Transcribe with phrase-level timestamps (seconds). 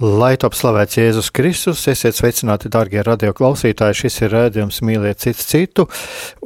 [0.00, 3.98] Lai top slavēts Jēzus Kristus, esiet sveicināti, darbie radioklausītāji.
[3.98, 5.84] Šis ir rādījums Mīliet citu citu.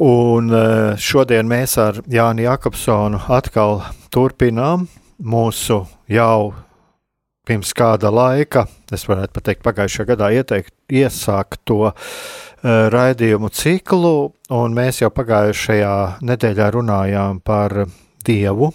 [0.03, 4.89] Un eh, šodien mēs ar Jāni Jakobsonu atkal turpinām
[5.23, 6.51] mūsu jau
[7.47, 11.95] pirms kāda laika, es varētu pateikt, pagājušajā gadā ieteikt, iesākt to uh,
[12.65, 17.85] raidījumu ciklu, un mēs jau pagājušajā nedēļā runājām par
[18.25, 18.73] Dievu,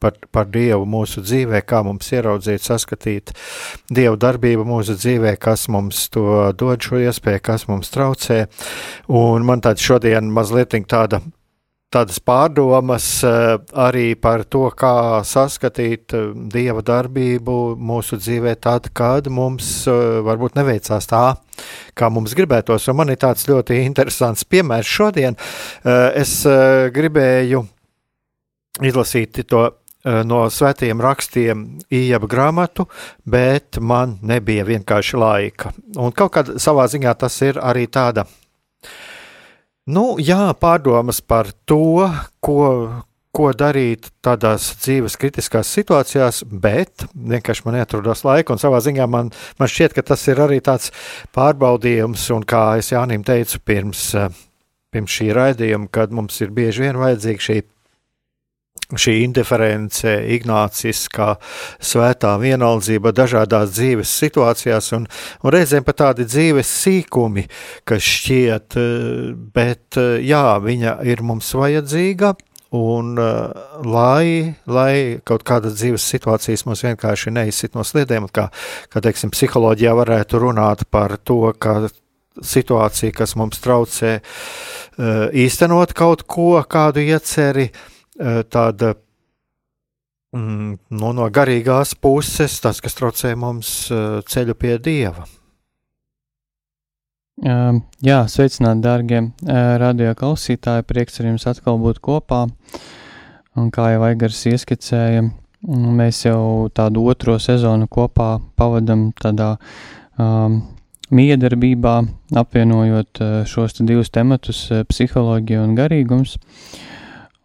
[0.00, 3.34] par, par Dievu mūsu dzīvē, kā mums ieraudzīt, saskatīt
[3.92, 8.46] Dievu darbību mūsu dzīvē, kas mums to dod šo iespēju, kas mums traucē.
[9.08, 11.20] Un man tāds šodien mazliet tāda
[11.90, 19.26] tādas pārdomas eh, arī par to, kā saskatīt eh, dieva darbību mūsu dzīvē, tad, kad
[19.30, 21.24] mums eh, varbūt neveicās tā,
[21.98, 22.86] kā mums gribētos.
[22.90, 25.36] Un man ir tāds ļoti interesants piemērs šodien.
[26.16, 26.32] Es
[26.94, 27.60] gribēju
[28.86, 29.66] izlasīt to
[30.04, 32.86] no svētiem rakstiem iepa grāmatu,
[33.28, 35.74] bet man nebija vienkārši laika.
[35.98, 38.24] Un kaut kādā savā ziņā tas ir arī tāda,
[39.90, 42.08] nu, jā, pārdomas par to,
[42.40, 42.62] ko,
[43.36, 49.28] ko darīt tādās dzīves kritiskās situācijās, bet vienkārši man neatrodas laika, un savā ziņā man,
[49.60, 50.94] man šķiet, ka tas ir arī tāds
[51.36, 54.32] pārbaudījums, un kā es Jānim teicu pirms, eh,
[54.90, 57.60] pirms šī raidījuma, kad mums ir bieži vien vajadzīga šī
[58.98, 61.34] šī indiference, ignāciskā
[61.82, 65.06] svētā vienaldzība dažādās dzīves situācijās un,
[65.44, 67.46] un reizēm pat tādi dzīves sīkumi,
[67.88, 72.36] kas šķiet, eh, bet eh, jā, viņa ir mums vajadzīga.
[72.70, 73.50] Un, uh,
[73.82, 78.44] lai, lai kaut kādas dzīves situācijas mums vienkārši neizsit no sliedēm, kā,
[78.86, 81.88] kā teiksim, psiholoģijā varētu runāt par to, ka
[82.38, 84.20] situācija, kas mums traucē
[85.34, 88.94] īstenot kaut ko, kādu ieceri, uh, Eh, tāda
[90.36, 95.26] mm, nu, no garīgās puses, tas, kas traucē mums eh, ceļu pie dieva.
[97.40, 100.84] Uh, jā, sveicināti, darbie uh, radio klausītāji.
[100.84, 102.42] Prieks ar jums atkal būt kopā.
[103.56, 105.22] Un kā jau Aigars ieskicēja,
[105.64, 109.54] mēs jau tādu otro sezonu kopā pavadām tādā
[110.20, 110.60] um,
[111.16, 111.96] miedarbībā,
[112.42, 116.36] apvienojot šos divus tematus psiholoģija un garīgums.
[116.36, 116.99] Uh,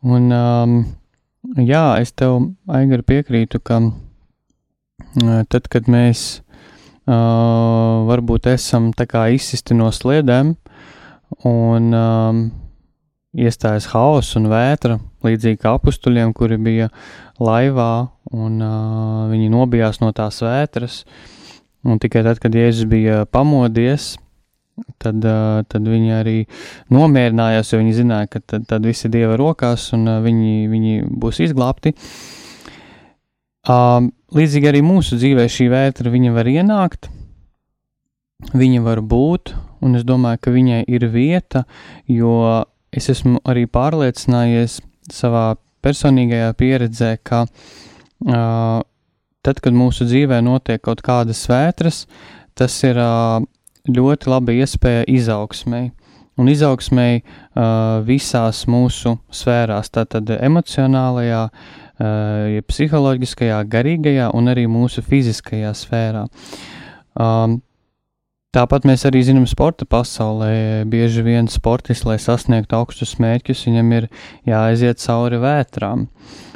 [0.05, 0.73] Un, um,
[1.65, 6.43] jā, es tev, Aigar, piekrītu, ka uh, tad, kad mēs
[7.09, 10.53] uh, varbūt esam tā kā izsisti no sliedēm
[11.49, 12.43] un um,
[13.33, 16.91] iestājas haoss un vētra, līdzīgi kā apstuļiem, kuri bija
[17.41, 21.01] laivā un uh, viņi nobijās no tās vētras.
[21.85, 24.15] Un tikai tad, kad Jēzus bija pamodies,
[25.01, 25.25] tad,
[25.71, 26.37] tad viņi arī
[26.93, 31.41] nomierinājās, jo viņi zināja, ka tad, tad viss ir Dieva rokās un viņi, viņi būs
[31.47, 31.95] izglābti.
[34.35, 37.09] Līdzīgi arī mūsu dzīvē šī vētra var ienākt,
[38.53, 41.65] viņa var būt, un es domāju, ka viņai ir vieta,
[42.07, 44.81] jo es esmu arī pārliecinājies
[45.11, 45.55] savā
[45.85, 48.81] personīgajā pieredzē, ka uh,
[49.45, 52.05] tad, kad mūsu dzīvē notiek kaut kādas vētras,
[52.57, 53.43] tas ir uh,
[53.89, 55.91] ļoti laba iespēja izaugsmēji.
[56.35, 65.71] Un izaugsmēji uh, visās mūsu sfērās, tātad emocionālajā, uh, psiholoģiskajā, garīgajā un arī mūsu fiziskajā
[65.77, 66.25] sfērā.
[67.15, 67.61] Um,
[68.55, 74.05] Tāpat mēs arī zinām, sporta pasaulē bieži vien sportists, lai sasniegtu augstus mērķus, viņam ir
[74.47, 76.05] jāaiziet cauri vētrām.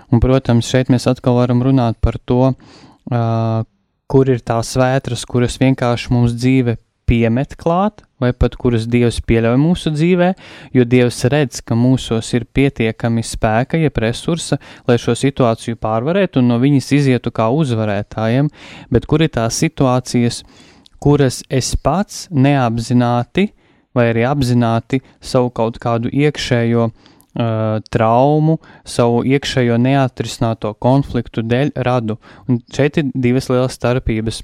[0.08, 3.66] Un, protams, šeit mēs atkal varam runāt par to, uh,
[4.08, 6.78] kur ir tās vētras, kuras vienkārši mums dzīve
[7.10, 10.30] piemet klāt, vai pat kuras Dievs pieļauj mūsu dzīvē,
[10.76, 16.52] jo Dievs redz, ka mūsos ir pietiekami spēka, jeb resursa, lai šo situāciju pārvarētu un
[16.54, 18.52] no viņas izietu kā uzvarētājiem,
[18.94, 20.44] bet kur ir tās situācijas,
[21.02, 23.50] kuras es pats neapzināti
[23.96, 32.20] vai arī apzināti savu kaut kādu iekšējo uh, traumu, savu iekšējo neatrisināto konfliktu dēļ radu.
[32.48, 34.44] Un šeit ir divas lielas starpības.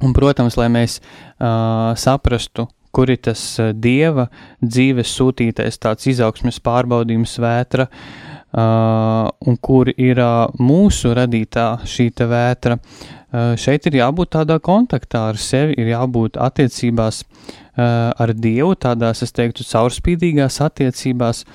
[0.00, 3.40] Un, protams, lai mēs uh, saprastu, kur ir tas
[3.80, 4.28] dieva
[4.60, 12.78] dzīves sūtītais tāds izaugsmes pārbaudījums vētra, uh, un kur ir uh, mūsu radītā šī vētra,
[12.78, 19.22] uh, šeit ir jābūt tādā kontaktā ar sevi, ir jābūt attiecībās uh, ar Dievu, tādās,
[19.24, 21.46] es teiktu, caurspīdīgās attiecībās,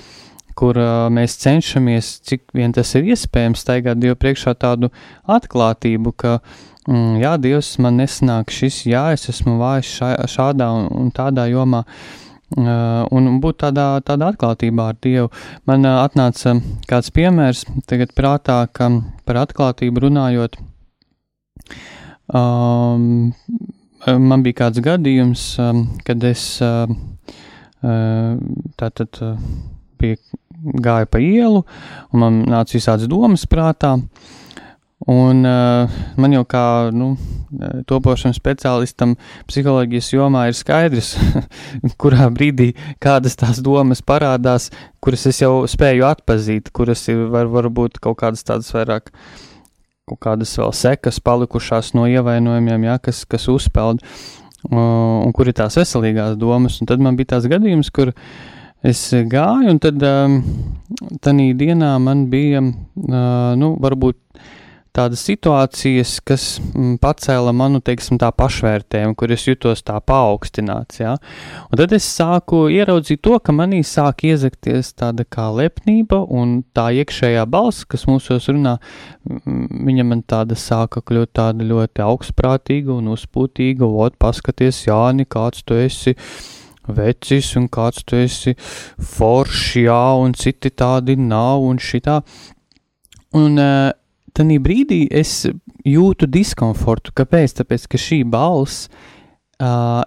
[0.58, 4.90] kur uh, mēs cenšamies, cik vien tas ir iespējams, staigāt Dievu priekšā tādu
[5.30, 10.70] atklātību, ka uh, mm, jā, Dievs, man nesanāk šis, jā, es esmu vājš šā, šādā
[10.76, 11.84] un, un tādā jomā.
[12.56, 15.28] Uh, un būt tādā, tādā atklātībā ar Dievu.
[15.68, 16.54] Man uh, atnāca
[16.88, 18.88] kāds piemērs, tagad prātā, ka
[19.28, 20.56] par atklātību runājot,
[22.32, 23.34] um,
[24.08, 26.88] man bija kāds gadījums, um, kad es uh,
[27.84, 28.40] uh,
[28.80, 29.36] tātad uh,
[30.00, 30.16] bija
[30.88, 31.62] gāju pa ielu,
[32.14, 34.37] un man nāca visādas domas prātā, uh,
[35.06, 37.12] Un uh, man jau kā nu,
[37.86, 39.14] topošanas speciālistam
[39.46, 41.12] psiholoģijas jomā ir skaidrs,
[42.02, 42.72] kurā brīdī
[43.02, 48.42] kādas tās domas parādās, kuras es jau spēju atpazīt, kuras ir var, varbūt kaut kādas
[48.42, 49.14] tādas vairāk,
[50.10, 55.60] kaut kādas vēl sekas palikušās no ievainojumiem, ja, kas, kas uzpeld, uh, un kur ir
[55.62, 56.82] tās veselīgās domas.
[56.82, 58.10] Un tad man bija tās gadījums, kur
[58.82, 60.40] es gāju, un tad um,
[61.22, 64.18] tanī dienā man bija, uh, nu, varbūt
[64.98, 71.14] tādas situācijas, kas mm, pacēla manu, teiksim, tā pašvērtējumu, kur es jutos tā paaugstināts, jā.
[71.68, 76.88] Un tad es sāku ieraudzīt to, ka manī sāk iezakties tāda kā lepnība un tā
[77.02, 78.78] iekšējā balss, kas mūsos runā,
[79.28, 85.78] viņa man tāda sāka kļūt tāda ļoti augstprātīga un uzpūtīga, ot, paskaties, Jāni, kāds tu
[85.78, 86.16] esi,
[86.88, 92.22] vecis un kāds tu esi foršs, jā, un citi tādi nav un šitā.
[93.36, 93.90] Un uh,
[94.36, 95.46] Tanī brīdī es
[95.88, 97.14] jūtu diskomfortu.
[97.16, 97.58] Kāpēc?
[97.60, 98.88] Tāpēc, ka šī balss,
[99.62, 100.02] uh,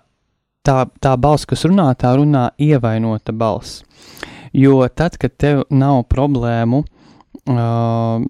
[0.68, 3.82] tā, tā balss, kas runā, tā runā ievainota balss.
[4.54, 8.26] Jo tad, kad tev nav problēmu, uh,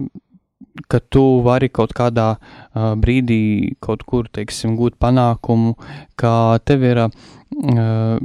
[0.87, 5.75] ka tu vari kaut kādā uh, brīdī kaut kur, teiksim, gūt panākumu,
[6.19, 8.21] ka tev ir, uh,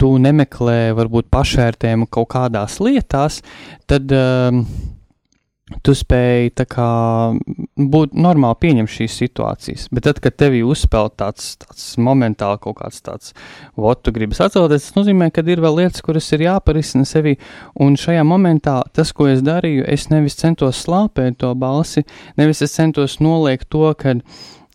[0.00, 3.42] tu nemeklē varbūt pašvērtējumu kaut kādās lietās,
[3.90, 4.62] tad uh,
[5.84, 6.88] tu spēj kā,
[7.76, 9.88] būt normāli pieņemt šīs situācijas.
[9.94, 13.34] Bet tad, kad tev uzspēlē tāds, tāds momentāli kaut kāds tāds,
[13.76, 17.36] ot, tu gribi atcelties, tas nozīmē, ka ir vēl lietas, kuras ir jāparisina sevi.
[17.82, 22.04] Un šajā momentā tas, ko es darīju, es nevis centos slāpēt to balsi,
[22.40, 24.18] nevis es centos noliekt to, ka.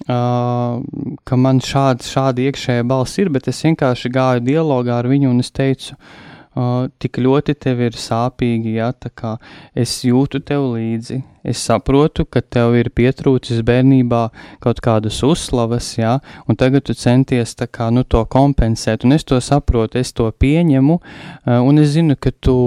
[0.08, 0.78] Uh,
[1.26, 5.42] ka man šāda, šāda iekšējā balss ir, bet es vienkārši gāju dialogā ar viņu un
[5.42, 6.27] es teicu, uh,
[6.58, 9.36] uh, tik ļoti tev ir sāpīgi, ja tā kā
[9.78, 11.22] es jūtu tev līdzi.
[11.48, 14.22] Es saprotu, ka tev ir pietrūcis bērnībā
[14.64, 16.18] kaut kādas uzslavas, ja,
[16.50, 20.28] un tagad tu centies tā kā, nu, to kompensēt, un es to saprotu, es to
[20.28, 22.58] pieņemu, uh, un es zinu, ka tu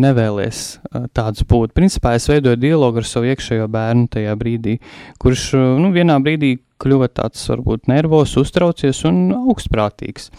[0.00, 1.74] nevēlies uh, tāds būt.
[1.76, 4.78] Principā es veidoju dialogu ar savu iekšējo bērnu tajā brīdī,
[5.20, 10.30] kurš, uh, nu, vienā brīdī kļuva tāds varbūt nervos, uztraucies un augstprātīgs.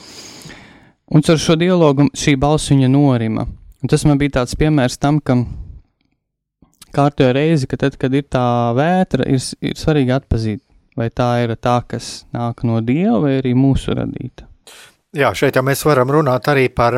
[1.13, 3.43] Un ar šo dialogu šī balss viņa norima.
[3.83, 5.35] Un tas man bija tāds piemērs tam, ka
[6.95, 10.63] kārtējo reizi, ka tad, kad ir tā vētra, ir, ir svarīgi atpazīt,
[10.97, 14.47] vai tā ir tā, kas nāk no dieva, vai arī mūsu radīta.
[15.13, 16.97] Jā, šeit jau mēs varam runāt arī par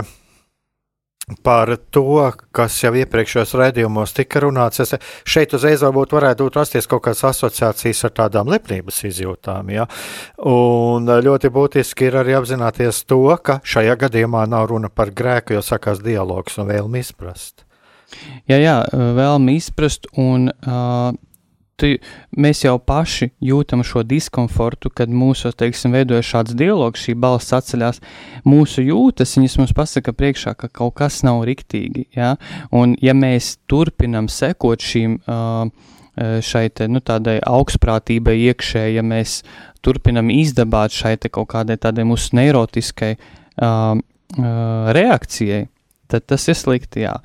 [1.43, 4.81] par to, kas jau iepriekšējos raidījumos tika runāts.
[4.83, 4.93] Es
[5.25, 9.71] šeit uzreiz varbūt varētu rasties kaut kādas asociācijas ar tādām lepnības izjūtām.
[9.73, 9.87] Ja?
[10.45, 15.65] Un ļoti būtiski ir arī apzināties to, ka šajā gadījumā nav runa par grēku, jo
[15.65, 17.65] sakās dialogs un vēlmi izprast.
[18.45, 21.09] Jā, jā, vēlmi izprast un uh,
[21.79, 21.91] tu,
[22.37, 28.01] mēs jau paši jūtam šo diskomfortu, kad mūsos, teiksim, veidojas šāds dialogs, šī balss atceļās.
[28.47, 32.35] Mūsu jūtas, viņas mums pasaka priekšā, ka kaut kas nav riktīgi, ja?
[32.75, 35.19] un ja mēs turpinam sekot šīm,
[36.15, 39.41] šai te, nu, tādai augstprātībai iekšē, ja mēs
[39.83, 43.15] turpinam izdabāt šai kaut kādai tādai mūsu neirotiskai
[44.95, 45.65] reakcijai,
[46.11, 47.15] tad tas ir slikti, jā.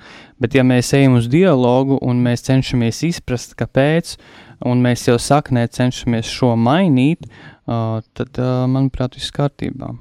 [0.41, 4.17] Bet ja mēs ejam uz dialogu un mēs cenšamies izprast, kāpēc,
[4.67, 9.95] un mēs jau saknē cenšamies šo mainīt, uh, tad, uh, manuprāt, viss kārtībā.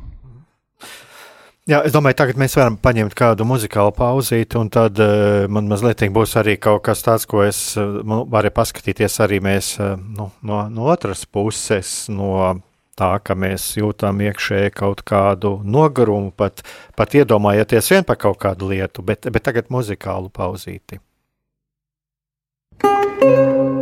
[1.69, 6.01] Jā, es domāju, tagad mēs varam paņemt kādu muzikālu pauzīti, un tad uh, man mazliet
[6.15, 7.99] būs arī kaut kas tāds, ko es uh,
[8.31, 12.55] varu paskatīties arī mēs uh, nu, no, no otras puses, no
[12.99, 16.63] tā, ka mēs jūtam iekšēji kaut kādu nogarumu, pat,
[16.99, 21.03] pat iedomājieties vien par kaut kādu lietu, bet, bet tagad muzikālu pauzīti.
[23.19, 23.78] thank you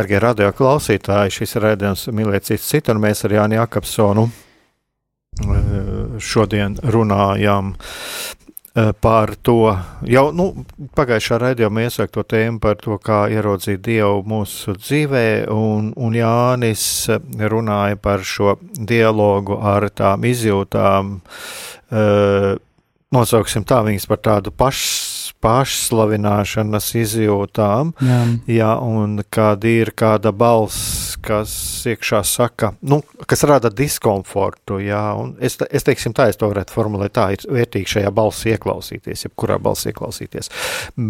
[0.00, 4.22] Darbie radio klausītāji, šis ir redzējums mīlēt citu citu, un mēs ar Jāni Jakobsonu
[6.24, 7.74] šodien runājam
[9.04, 9.74] par to,
[10.08, 10.46] jau nu,
[10.96, 16.88] pagājušā raidījumā iesaka to tēmu par to, kā ieraudzīt Dievu mūsu dzīvē, un, un Jānis
[17.36, 21.16] runāja par šo dialogu ar tām izjūtām,
[23.20, 25.09] nosauksim tā viņas par tādu pašu
[25.44, 28.20] pašslavināšanas izjūtām, jā.
[28.50, 31.52] Jā, un kad ir kāda balss, kas
[31.88, 36.74] iekšā saka, nu, kas rada diskomfortu, jā, un es, es teiksim tā, es to varētu
[36.74, 40.50] formulēt tā, ir vērtīgi šajā balsī ieklausīties, jebkurā balsī ieklausīties,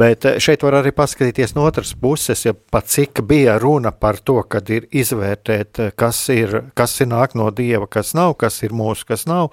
[0.01, 4.21] bet eh, šeit var arī paskatīties no otras puses, ja pat cik bija runa par
[4.23, 8.63] to, kad ir izvērtēt, eh, kas ir, kas ir nāk no Dieva, kas nav, kas
[8.67, 9.51] ir mūsu, kas nav,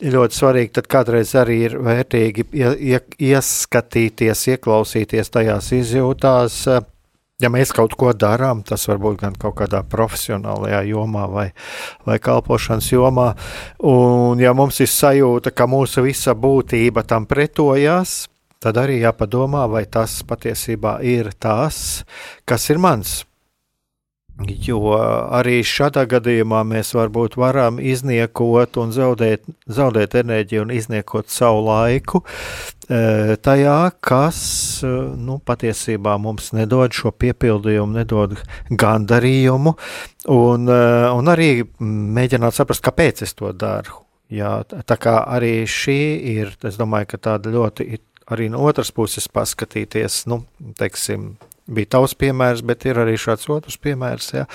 [0.00, 2.46] ļoti svarīgi, tad kādreiz arī ir vērtīgi
[3.20, 6.56] ieskatīties, ieklausīties tajās izjūtās,
[7.40, 11.46] ja mēs kaut ko darām, tas varbūt gan kaut kādā profesionālajā jomā vai,
[12.08, 13.30] vai kalpošanas jomā,
[13.86, 18.24] un ja mums ir sajūta, ka mūsu visa būtība tam pretojās,
[18.60, 22.04] tad arī jāpadomā, vai tas patiesībā ir tas,
[22.48, 23.20] kas ir mans
[24.40, 24.94] Jo
[25.36, 32.22] arī šādā gadījumā mēs varbūt varam izniekot un zaudēt, zaudēt enerģiju un izniekot savu laiku
[32.22, 34.40] e, tajā, kas
[34.86, 38.38] e, nu, patiesībā mums nedod šo piepildījumu, nedod
[38.70, 39.74] gandarījumu,
[40.32, 40.80] un, e,
[41.20, 41.50] un arī
[41.84, 44.06] mēģināt saprast, kāpēc es to daru.
[44.30, 46.00] Jā, tā kā arī šī
[46.38, 47.90] ir, es domāju, ka tāda ļoti
[48.30, 50.44] arī no otras puses paskatīties, nu,
[50.78, 51.32] teiksim,
[51.74, 54.46] bija tavs piemērs, bet ir arī šāds otrs piemērs, ja,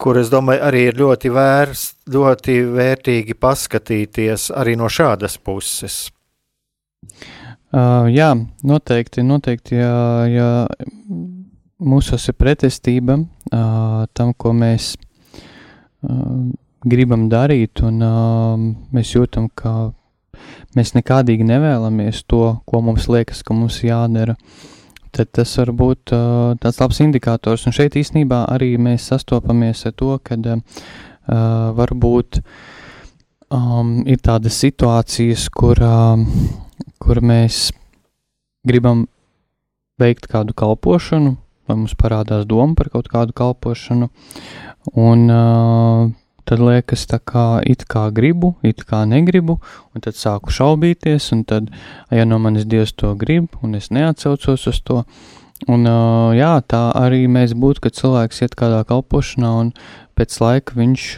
[0.00, 6.04] kur es domāju, arī ir ļoti, vērs, ļoti vērtīgi paskatīties arī no šādas puses.
[7.72, 8.34] Uh, jā,
[8.68, 9.94] noteikti, noteikti, ja,
[10.28, 10.50] ja
[11.82, 14.92] mūsos ir pretestība uh, tam, ko mēs
[16.04, 16.52] uh,
[16.84, 19.90] gribam darīt, un uh, mēs jūtam, ka
[20.76, 24.36] mēs nekādīgi nevēlamies to, ko mums liekas, ka mums jādara.
[24.36, 24.68] Uh,
[25.12, 27.66] tad tas var būt uh, tāds labs indikators.
[27.68, 30.62] Un šeit īstenībā arī mēs sastopamies ar to, ka uh,
[31.78, 32.40] varbūt
[33.52, 36.16] um, ir tādas situācijas, kur, uh,
[37.02, 37.68] kur mēs
[38.66, 39.06] gribam
[40.00, 41.36] veikt kādu kalpošanu,
[41.68, 44.08] vai mums parādās doma par kaut kādu kalpošanu,
[44.98, 46.08] un uh,
[46.48, 49.58] tad liekas, tā kā it kā gribu, it kā negribu,
[49.94, 51.70] un tad sāku šaubīties, un tad,
[52.10, 55.02] ja no manis Dievs to grib, un es neatcaucos uz to,
[55.70, 55.88] un
[56.36, 59.74] jā, tā arī mēs būtu, kad cilvēks iet kādā kalpošanā, un
[60.18, 61.10] pēc laika viņš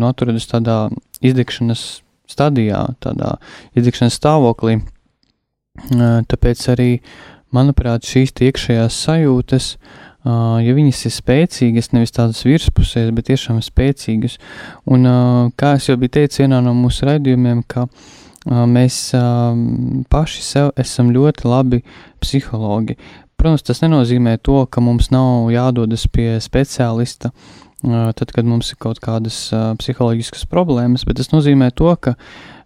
[0.00, 0.78] nu, atrodas tādā
[1.20, 3.36] izdegšanas stadijā, tādā
[3.76, 4.80] izdegšanas stāvoklī,
[5.90, 6.92] tāpēc arī,
[7.54, 14.38] manuprāt, šīs iekšējās sajūtas, uh, ja viņas ir spēcīgas, nevis tādas virspusējas, bet tiešām spēcīgas.
[14.90, 15.08] Un,
[15.56, 17.86] kā es jau biju teicis vienā no mūsu raidījumiem, ka
[18.44, 19.00] mēs
[20.12, 21.82] paši sev esam ļoti labi
[22.20, 22.96] psihologi.
[23.40, 27.30] Protams, tas nenozīmē to, ka mums nav jādodas pie speciālista,
[27.80, 29.46] tad, kad mums ir kaut kādas
[29.80, 32.16] psiholoģiskas problēmas, bet tas nozīmē to, ka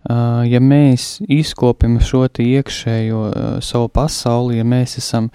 [0.05, 3.21] ja mēs izkopjam šo iekšējo
[3.65, 5.31] savu pasauli, ja mēs esam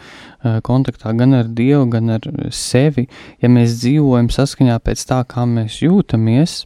[0.63, 3.07] kontaktā gan ar Dievu, gan ar sevi,
[3.41, 6.63] ja mēs dzīvojam saskaņā pēc tā, kā mēs jūtamies,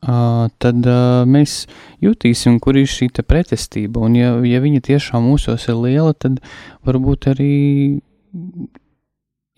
[0.00, 0.88] tad
[1.28, 1.66] mēs
[2.00, 4.00] jutīsim, kur ir šī pretestība.
[4.06, 6.38] Un, ja, ja viņa tiešām mūsos ir liela, tad
[6.86, 8.00] varbūt arī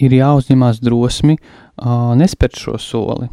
[0.01, 1.37] ir jāuzņemās drosmi
[2.17, 3.29] nespērt šo soli.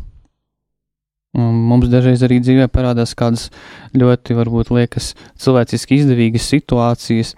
[1.35, 3.49] Mums dažreiz arī dzīvē parādās kādas
[3.97, 7.33] ļoti, varbūt, liekas, cilvēciski izdevīgas situācijas,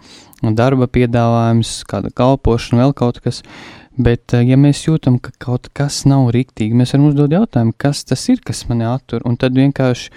[0.55, 3.41] darba piedāvājums, kāda kalpošana, vēl kaut kas.
[3.99, 8.23] Bet, ja mēs jūtam, ka kaut kas nav rīktīgi, mēs varam uzdot jautājumu, kas tas
[8.31, 10.13] ir, kas mani attur, un tad vienkārši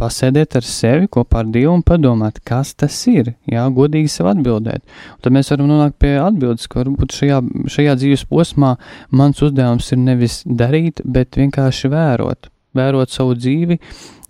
[0.00, 3.34] pasēdēt ar sevi kopā ar Dievu un padomāt, kas tas ir.
[3.46, 4.80] Jā, godīgi sev atbildēt.
[5.14, 8.78] Un tad mēs varam nonākt pie atbildes, ka varbūt šajā, šajā dzīves posmā
[9.12, 13.78] mans uzdevums ir nevis darīt, bet vienkārši vērot vērot savu dzīvi,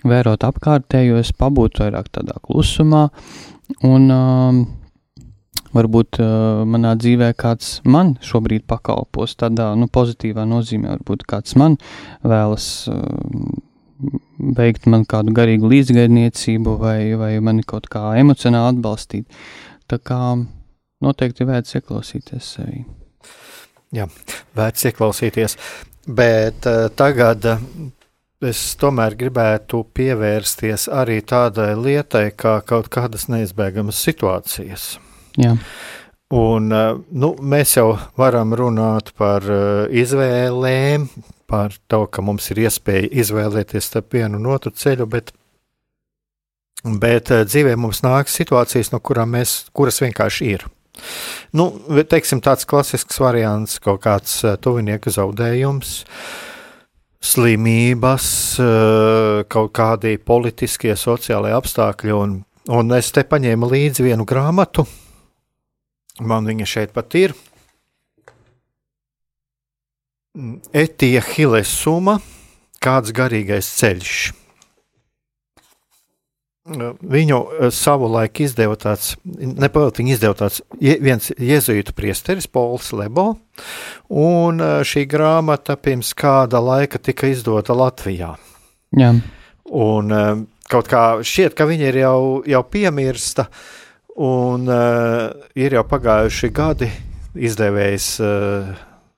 [0.09, 3.09] vērot apkārtējos, pabūt vairāk tādā klusumā,
[3.87, 4.61] un um,
[5.77, 11.77] varbūt uh, manā dzīvē kāds man šobrīd pakalpos tādā nu, pozitīvā nozīmē, varbūt kāds man
[12.27, 13.59] vēlas uh,
[14.57, 19.29] veikt man kādu garīgu līdzgaidniecību vai, vai mani kaut kā emocionāli atbalstīt.
[19.91, 20.21] Tā kā
[21.05, 22.85] noteikti vērts ieklausīties sevī.
[23.95, 24.07] Jā,
[24.57, 25.57] vērts ieklausīties,
[26.07, 27.47] bet uh, tagad
[28.45, 34.95] es tomēr gribētu pievērsties arī tādai lietai, kā kaut kādas neizbēgamas situācijas.
[35.41, 35.57] Jā.
[36.31, 41.09] Un, eh, nu, mēs jau varam runāt par eh, izvēlēm,
[41.51, 45.33] par to, ka mums ir iespēja izvēlēties starp vienu un otru ceļu, bet,
[47.03, 50.69] bet eh, dzīvē mums nāk situācijas, no kurām mēs, kuras vienkārši ir.
[51.57, 51.73] Nu,
[52.07, 56.50] teiksim, tāds klasisks variants, kaut kāds tuvinieku zaudējums, uh,
[57.21, 58.27] slimības,
[58.61, 62.17] eh, kaut kādi politiskie, sociālai apstākļi.
[62.17, 64.87] Un, un es te paņēmu līdzi vienu grāmatu.
[66.21, 67.35] Man viņa šeit pat ir.
[70.73, 72.21] Etija Hilesuma,
[72.81, 74.40] kāds garīgais ceļš.
[76.69, 77.39] Viņu
[77.73, 83.31] savulaik izdeva tāds, nepilnīgi viņa izdeva tāds viens jēzuītu priesteris, Pols Lebo,
[84.13, 88.35] un šī grāmata pirms kāda laika tika izdota Latvijā.
[89.01, 89.15] Jā.
[89.71, 90.13] Un
[90.71, 93.49] kaut kā šķiet, ka viņa ir jau, jau piemirsta,
[94.21, 94.69] un
[95.57, 96.91] ir jau pagājuši gadi
[97.41, 98.13] izdevējs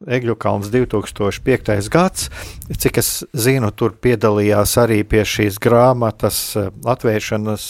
[0.06, 1.88] Egļu kalns 2005.
[1.92, 2.30] gads.
[2.72, 7.68] Cik es zinu, tur piedalījās arī pie šīs grāmatas eh, atvēršanas.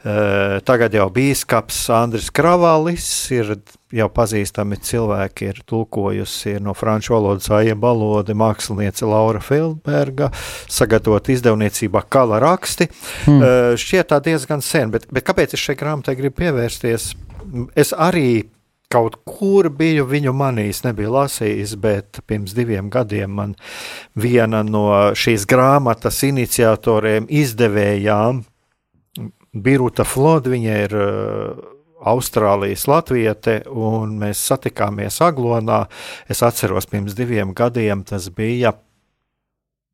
[0.00, 3.04] Eh, tagad jau bīskaps Andris Kravalis
[3.36, 3.50] ir
[3.92, 10.30] jau pazīstami cilvēki, ir tulkojusi no franču valodas aija balodi māksliniece Laura Feldberga,
[10.72, 12.88] sagatavot izdevniecībā kala raksti.
[13.26, 13.42] Hmm.
[13.44, 17.12] Eh, šķiet tā diezgan sen, bet, bet kāpēc es šai grāmatai gribu pievērsties?
[17.76, 18.46] Es arī
[18.90, 23.54] kaut kur biju viņu manījis, nebiju lasījis, bet pirms diviem gadiem man
[24.18, 28.44] viena no šīs grāmatas iniciatoriem, izdevējām,
[29.50, 31.62] Biruta Flod, viņa ir uh,
[32.06, 35.82] Austrālijas latviete, un mēs satikāmies Aglonā.
[36.30, 38.72] Es atceros, pirms diviem gadiem tas bija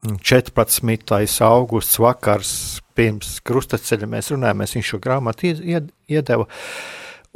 [0.04, 1.40] 14.
[1.48, 2.52] augusts vakars
[2.96, 4.10] pirms krustaceļa.
[4.12, 6.46] Mēs runājāmies, viņš šo grāmatu iedeva.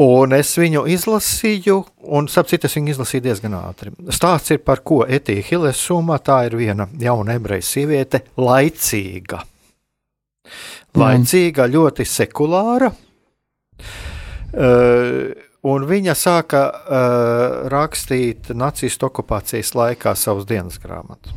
[0.00, 1.74] Un es viņu izlasīju,
[2.16, 3.92] un sapratu, es viņu izlasīju diezgan ātri.
[4.08, 9.42] Stāsts ir par ko Etija Hilesuma, tā ir viena jauna ebreja sieviete, laicīga.
[10.96, 11.74] Laicīga, mm.
[11.74, 12.88] ļoti sekulāra.
[14.50, 15.30] Uh,
[15.68, 21.36] un viņa sāka uh, rakstīt nacistu okupācijas laikā savus dienas grāmatas.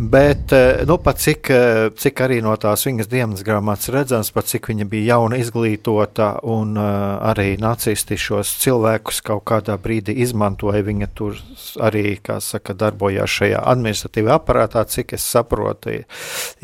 [0.00, 4.86] Bet, eh, nu, cik, eh, cik arī no tās viņas dienas grāmatas redzams, cik viņa
[4.88, 10.80] bija jauna, izglītota un uh, arī nacisti šos cilvēkus kaut kādā brīdī izmantoja.
[10.86, 11.36] Viņa tur
[11.84, 15.92] arī, saka, darbojās šajā administratīvajā aparātā, cik es saprotu.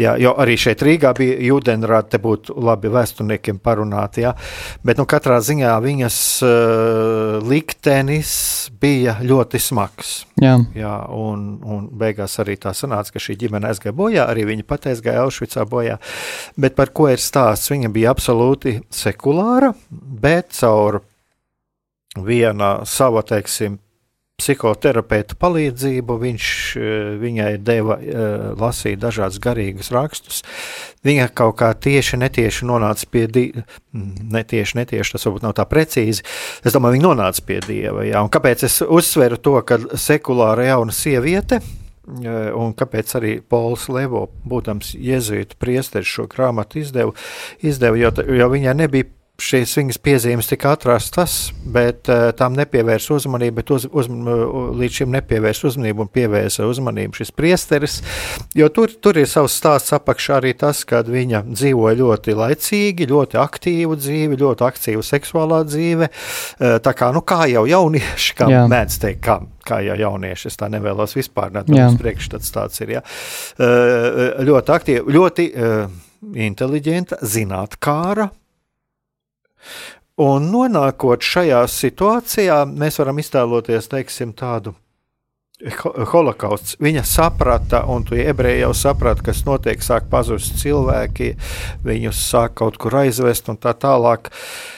[0.00, 4.32] Jā, jo arī šeit Rīgā bija jūdenrāde, te būtu labi vēsturniekiem parunāt, jā.
[4.82, 8.32] Bet, nu, katrā ziņā viņas uh, liktenis
[8.80, 10.22] bija ļoti smags.
[10.40, 10.56] Jā.
[10.76, 14.88] jā un, un beigās arī tā sanāca, ka šī ģimene aizgāja bojā, arī viņa pat
[14.92, 15.98] aizgāja Aušvicā bojā.
[16.56, 17.72] Bet par ko ir stāsts?
[17.72, 21.02] Viņa bija absolūti sekulāra, bet caur
[22.16, 23.80] viena sava, teiksim,
[24.36, 26.88] psihoterapeita palīdzību viņš eh,
[27.20, 30.42] viņai deva uh, lasīt dažādus garīgus rakstus.
[31.06, 33.64] Viņa kaut kā tieši netieši nonāca pie dieva,
[34.36, 36.26] netieši, netieši tas varbūt nav tā precīzi.
[36.66, 38.04] Es domāju, viņa nonāca pie dieva.
[38.04, 38.20] Jā.
[38.26, 41.62] Un kāpēc es uzsveru to, ka sekulāra jauna sieviete
[42.06, 47.14] un kāpēc arī Pols Levo, būtams jēzuītu priesteris, šo grāmatu izdeva,
[47.66, 49.10] izdeva jo, jo viņai nebija
[49.42, 55.10] šīs viņas piezīmes tika atrastas, bet uh, tām nepievērs uzmanību, bet uz, uz, līdz šim
[55.12, 57.98] nepievērs uzmanību un pievērsa uzmanību šis priesteris,
[58.56, 63.40] jo tur, tur ir savs stāsts apakšā arī tas, kad viņa dzīvoja ļoti laicīgi, ļoti
[63.42, 68.64] aktīvu dzīvi, ļoti aktīvu seksuālā dzīve, uh, tā kā, nu, kā jau jaunieši, kā Jā.
[68.72, 69.36] mēdz teikt, kā,
[69.68, 73.04] kā jau jaunieši, es tā nevēlos vispār, net mums priekšstats tāds ir, jā.
[73.60, 76.02] Uh, ļoti aktīvi, ļoti uh,
[76.48, 78.30] inteliģenta, zinātkāra,
[80.22, 84.72] Un nonākot šajā situācijā, mēs varam iztēloties teiksim, tādu
[86.12, 86.78] holokausts.
[86.84, 91.34] Viņa saprata, un tu ebreji jau saprata, kas notiek, sāk pazust cilvēki,
[91.84, 94.32] viņus sāk kaut kur aizvest un tā tālāk.
[94.32, 94.75] Uh,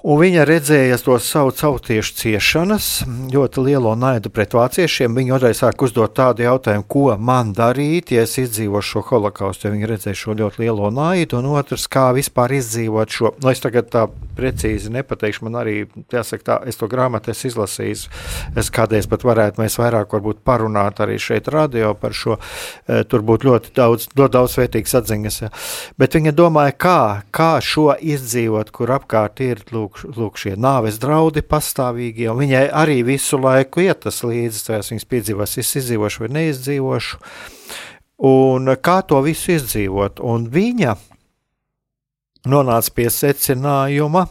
[0.00, 2.86] Un viņa redzēja to savu tautiešu ciešanas,
[3.32, 5.12] ļoti lielo naidu pret vāciešiem.
[5.16, 9.68] Viņa otrreiz sāk uzdot tādu jautājumu, ko man darīt, ja es izdzīvošu šo holokaustu.
[9.68, 13.34] Ja viņa redzēja šo ļoti lielo naidu, un otrs, kā vispār izdzīvot šo.
[13.42, 14.06] Nu, es tagad tā
[14.40, 15.76] precīzi nepateikšu, man arī
[16.12, 18.06] jāsaka, tā, es to grāmatu esmu izlasījis.
[18.58, 22.38] Es kādreiz pat varētu mēs vairāk parunāt arī šeit radio par šo.
[22.88, 25.40] E, tur būtu ļoti daudz, ļoti daudz vērtīgas atziņas.
[25.44, 25.50] Ja.
[26.00, 27.00] Bet viņa domāja, kā,
[27.34, 33.40] kā šo izdzīvot, kur apkārt ir lūk, lūk, šie nāves draudi pastāvīgi, viņai arī visu
[33.40, 37.20] laiku iet tas līdzi, vai viņas piedzīvos, es izdzīvošu vai neizdzīvošu,
[38.30, 40.96] un kā to visu izdzīvot, un viņa
[42.48, 44.28] nonāca pie secinājuma,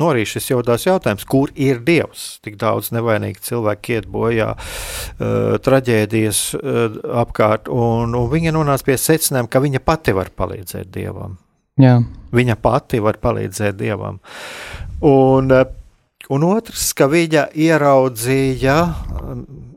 [0.00, 2.40] Nu, arī šis jautās jautājums, kur ir Dievs?
[2.42, 8.96] Tik daudz nevainīgi cilvēki iet bojā, uh, traģēdijas uh, apkārt, un, un viņa nonāca pie
[8.98, 11.36] secinājuma, ka viņa pati var palīdzēt Dievam.
[11.80, 12.00] Jā.
[12.34, 14.18] Viņa pati var palīdzēt Dievam.
[15.06, 15.64] Un, eh,
[16.30, 18.76] un otrs, ka viņa ieraudzīja,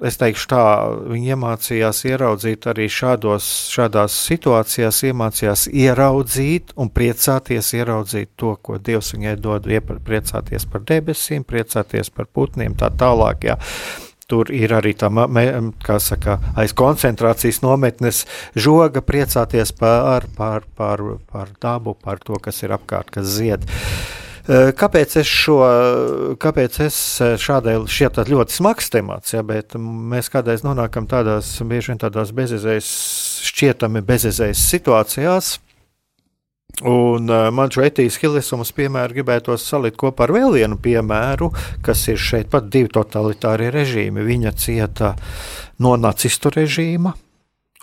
[0.05, 0.63] es teikšu tā,
[1.09, 9.13] viņa iemācījās ieraudzīt arī šādos, šādās situācijās, iemācījās ieraudzīt un priecāties ieraudzīt to, ko Dievs
[9.15, 9.69] viņai dod,
[10.05, 13.47] priecāties par debesīm, priecāties par putniem, tā tālāk.
[13.49, 13.57] Jā.
[14.25, 15.11] Tur ir arī tā,
[15.85, 18.23] kā saka, aiz koncentrācijas nometnes
[18.57, 23.69] žoga, priecāties par, par, par, par dabu, par to, kas ir apkārt, kas zied.
[23.69, 25.57] Uh, kāpēc es šo,
[26.41, 27.79] kāpēc es eh, šādai
[28.29, 32.89] ļoti smags temats, ja, bet mēs kādreiz nonākam tādās, bieži vien tādās bezizējas,
[33.49, 35.55] šķietami bezizējas situācijās,
[36.83, 41.47] Un uh, man šo etijas hilisumas piemēru gribētos salikt kopā ar vēl vienu piemēru,
[41.85, 44.25] kas ir šeit pat divi totalitārie režīmi.
[44.27, 45.13] Viņa cieta
[45.79, 47.13] no nacistu režīma,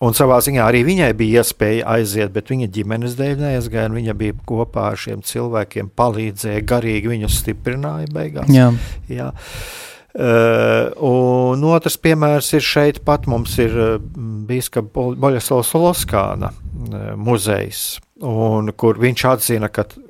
[0.03, 3.93] Un savā ziņā arī viņai bija iespēja aiziet, bet viņa ģimenes dēļ neaizgāja.
[3.95, 8.51] Viņa bija kopā ar šiem cilvēkiem, palīdzēja, garīgi viņus stiprināja beigās.
[8.51, 8.73] Jā.
[9.12, 9.31] Jā.
[10.12, 13.95] Uh, un otrs piemērs ir šeit pat mums ir uh,
[14.45, 20.03] biskupa Boļaslavs Loskāna uh, muzejs, un, kur viņš atzina, ka uh,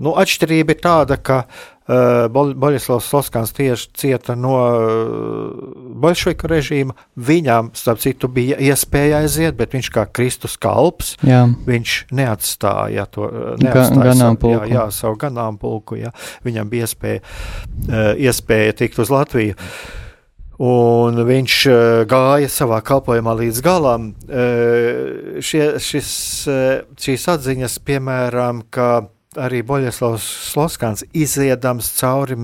[0.00, 1.42] nu, atšķirība ir tāda, ka
[1.86, 5.52] Boļislavs Loskans tieši cieta no uh,
[6.02, 6.96] bolševiku režīma.
[7.14, 11.44] Viņam, starp citu, bija iespēja aiziet, bet viņš kā Kristus kalps, jā.
[11.68, 13.30] viņš neatstāja to
[13.62, 16.00] neatstāja savu, jā, jā, savu ganāmpulku.
[16.00, 16.10] Jā.
[16.46, 17.22] Viņam bija iespēja,
[18.18, 19.54] iespēja tikt uz Latviju.
[20.66, 21.54] Un viņš
[22.08, 24.14] gāja savā kalpošanā līdz galam.
[25.44, 26.14] Šie, šis,
[27.06, 29.04] šīs atziņas, piemēram, ka
[29.40, 32.36] arī Boļeslavs Sloskans iziedams cauri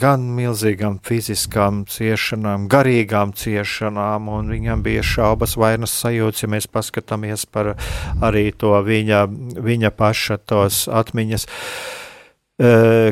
[0.00, 7.46] gan milzīgām fiziskām ciešanām, garīgām ciešanām, un viņam bija šaubas vainas sajūts, ja mēs paskatāmies
[7.50, 7.74] par
[8.22, 9.26] arī to viņa,
[9.62, 11.46] viņa paša tos atmiņas,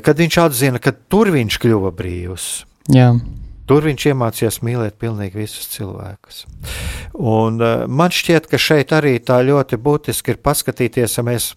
[0.07, 2.51] kad viņš atzina, ka tur viņš kļuva brīvs.
[2.95, 3.13] Jā.
[3.71, 6.43] Tur viņš iemācījās mīlēt pilnīgi visus cilvēkus.
[7.15, 11.53] Un, uh, man šķiet, ka šeit arī tā ļoti būtiski ir paskatīties, ja mēs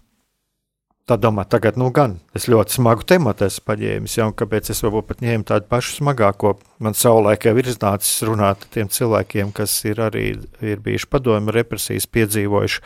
[1.04, 5.10] Tā domā, tagad, nu, gan es ļoti smagu tematu esmu paņēmis, jau kāpēc es varbūt
[5.10, 6.54] pat ņēmu tādu pašu smagāko.
[6.80, 10.24] Man savulaik jau ir iznācis runāt ar tiem cilvēkiem, kas ir arī
[10.64, 12.80] ir bijuši padomju represijas piedzīvojuši,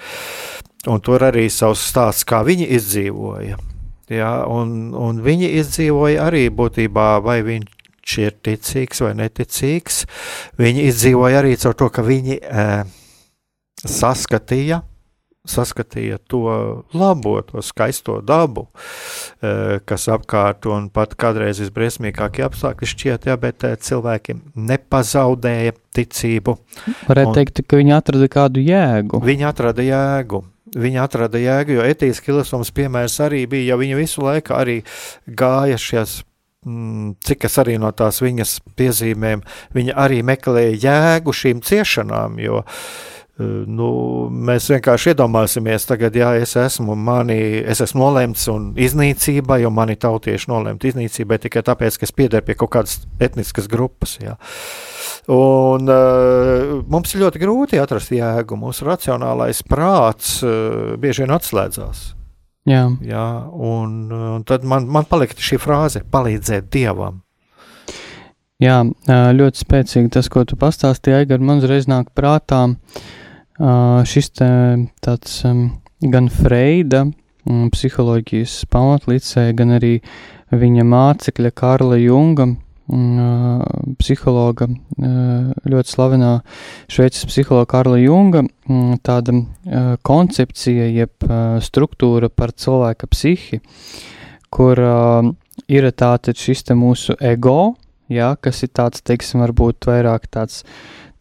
[0.91, 3.61] un tur arī savs stāsts, kā viņi izdzīvoja.
[4.11, 10.03] Ja, un, un viņi izdzīvoja arī būtībā, vai viņš ir ticīgs vai neticīgs.
[10.59, 12.71] Viņi izdzīvoja arī caur to, ka viņi e,
[13.87, 14.83] saskatīja
[15.49, 16.43] saskatīja to
[16.97, 18.69] labo, to skaisto dabu,
[19.43, 26.59] eh, kas apkārt un pat kādreiz visbriesmīgākie apstākļi šķiet, jā, bet eh, cilvēki nepazaudēja ticību.
[27.09, 29.23] Varētu teikt, ka viņi atrada kādu jēgu.
[29.25, 30.45] Viņi atrada jēgu.
[30.79, 34.83] Viņa atrada jēgu, jo etīsks kilsums piemērs arī bija, ja viņa visu laiku arī
[35.25, 36.19] gāja šajās
[36.67, 39.45] mm, cik es arī no tās viņas piezīmēm,
[39.77, 42.63] viņa arī meklēja jēgu šīm ciešanām, jo
[43.39, 43.89] nu,
[44.31, 49.95] mēs vienkārši iedomāsimies, tagad, ja es esmu, mani, es esmu nolemts un iznīcība, jo mani
[50.01, 54.17] tautieši nolemti iznīcībai tikai tāpēc, ka es piederu pie kaut kādas etniskas grupas.
[54.19, 54.35] Jā.
[55.31, 58.59] Un, uh, mums ir ļoti grūti atrast jēgu.
[58.59, 62.03] Mūsu racionālais prāts uh, bieži vien atslēdzās.
[62.69, 62.83] Jā.
[63.07, 67.23] Jā, un, un tad man, man palika šī frāze- palīdzēt dievam.
[68.59, 72.65] Jā, ļoti spēcīgi tas, ko tu pastāstīji, Aigar, man uzreiz nāk prātā
[73.59, 74.51] šis te,
[75.05, 75.41] tāds
[76.05, 77.07] gan Freida
[77.45, 79.99] psiholoģijas pamatlicē, gan arī
[80.53, 82.51] viņa mācekļa Karla Junga
[83.99, 84.69] psihologa,
[85.69, 86.31] ļoti slavenā
[86.89, 88.45] šveicis psihologa Karla Junga,
[89.05, 89.35] tāda
[90.09, 91.29] koncepcija, jeb
[91.65, 93.61] struktūra par cilvēka psihi,
[94.49, 94.81] kur
[95.69, 97.75] ir tātad šis te mūsu ego,
[98.09, 100.63] jā, kas ir tāds, teiksim, varbūt vairāk tāds,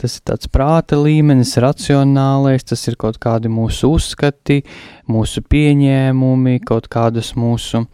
[0.02, 4.62] tas ir tāds prāta līmenis, racionālais, tas ir kaut kādi mūsu uzskati,
[5.10, 7.86] mūsu pieņēmumi, kaut kādas mūsu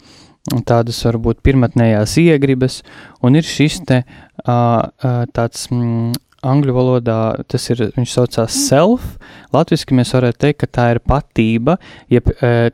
[0.68, 2.82] tādas varbūt pirmotnējās iegribas,
[3.24, 4.02] un ir šis te
[4.44, 6.12] tāds mm,
[6.44, 9.06] angļu valodā tas ir, viņš saucās self,
[9.54, 11.78] latviski mēs varētu teikt, ka tā ir patība,
[12.12, 12.28] jeb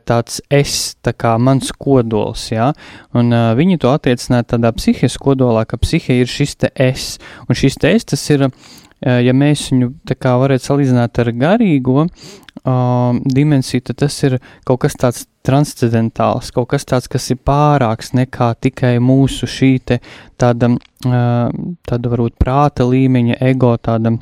[0.07, 2.71] tāds es, tā kā mans kodols, jā,
[3.17, 7.13] un uh, viņi to attiecināja tādā psihes kodolā, ka psihe ir šis te es,
[7.47, 8.49] un šis te es, tas ir,
[9.01, 14.37] ja mēs viņu tā kā varētu salīdzināt ar garīgo, uh, dimensiju, tad tas ir
[14.67, 19.99] kaut kas tāds transcendentāls, kaut kas tāds, kas ir pārāks nekā tikai mūsu šī te
[20.37, 21.47] tāda, uh,
[21.87, 24.13] tāda varbūt prāta līmeņa, ego tāda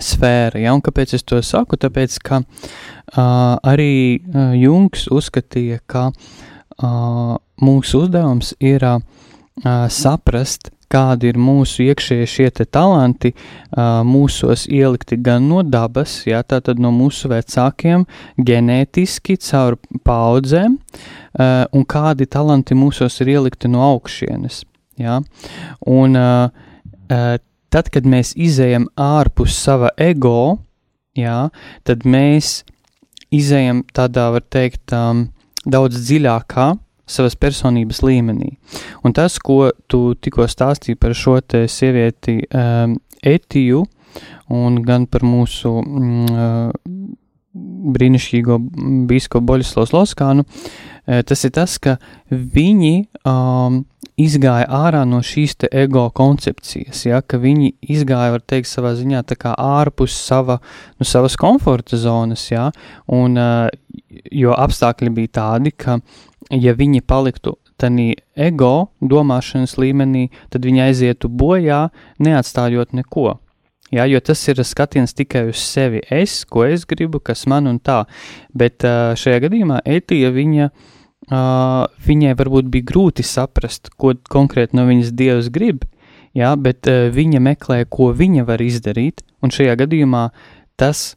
[0.00, 0.60] sfēra.
[0.60, 0.74] Ja?
[0.76, 1.78] Un kāpēc es to saku?
[1.80, 9.00] Tāpēc, ka uh, arī uh, Jungs uzskatīja, ka uh, mūsu uzdevums ir uh,
[9.92, 13.32] saprast, kādi ir mūsu iekšējie šie talanti,
[14.06, 18.04] mūsos ielikti gan no dabas, jā, tātad no mūsu vecākiem,
[18.36, 20.76] ģenētiski, caur paudzēm,
[21.72, 24.62] un kādi talanti mūsos ir ielikti no augšienes.
[25.00, 25.20] Jā.
[25.88, 26.18] Un
[27.72, 30.60] tad, kad mēs izējam ārpus sava ego,
[31.16, 31.48] jā,
[31.88, 32.60] tad mēs
[33.32, 35.30] izējam tādā, var teikt, um,
[35.64, 36.72] daudz dziļākā
[37.08, 38.54] savas personības līmenī.
[39.04, 43.84] Un tas, ko tu tikko stāstīji par šo te sievieti um, Etiju
[44.52, 46.96] un gan par mūsu mm, uh,
[47.92, 48.58] brīnišķīgo
[49.08, 51.96] biskupu Boļislavs Loskānu, uh, tas ir tas, ka
[52.30, 52.94] viņi
[53.28, 53.82] um,
[54.20, 59.22] izgāja ārā no šīs te ego koncepcijas, ja, ka viņi izgāja, var teikt, savā ziņā
[59.28, 60.58] tā kā ārpus sava,
[61.00, 62.68] nu, savas komforta zonas, ja,
[63.08, 63.70] un, uh,
[64.32, 66.00] jo apstākļi bija tādi, ka
[66.52, 71.88] ja viņi paliktu tādā ego domāšanas līmenī, tad viņi aizietu bojā,
[72.22, 73.38] neatstājot neko.
[73.92, 76.00] Jā, jo tas ir skatiens tikai uz sevi.
[76.08, 78.04] Es, ko es gribu, kas man un tā.
[78.56, 78.80] Bet
[79.20, 80.68] šajā gadījumā Etija viņa,
[82.06, 85.84] viņai varbūt bija grūti saprast, ko konkrēti no viņas dievs grib,
[86.32, 90.30] jā, bet viņa meklē, ko viņa var izdarīt, un šajā gadījumā
[90.80, 91.12] tas,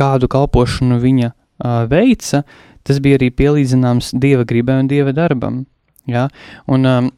[0.00, 1.30] kādu kalpošanu viņa
[1.92, 2.42] veica,
[2.86, 5.64] tas bija arī pielīdzināms dieva gribai un dieva darbam.
[6.08, 6.28] Ja?
[6.70, 7.10] Un um,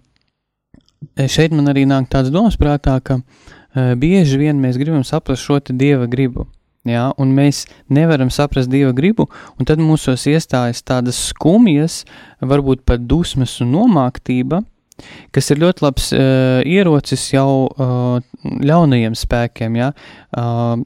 [1.16, 5.60] šeit man arī nāk tāds domas prātā, ka uh, bieži vien mēs gribam saprast šo
[5.70, 6.48] dieva gribu.
[6.82, 7.62] Ja, un mēs
[7.94, 12.00] nevaram saprast dieva gribu, un tad mūsos iestājas tādas skumjas,
[12.42, 14.64] varbūt pat dusmas un nomāktība,
[15.30, 19.78] kas ir ļoti labs uh, ierocis jau uh, ļaunajiem spēkiem.
[19.78, 19.92] Ja?
[20.34, 20.82] Uh,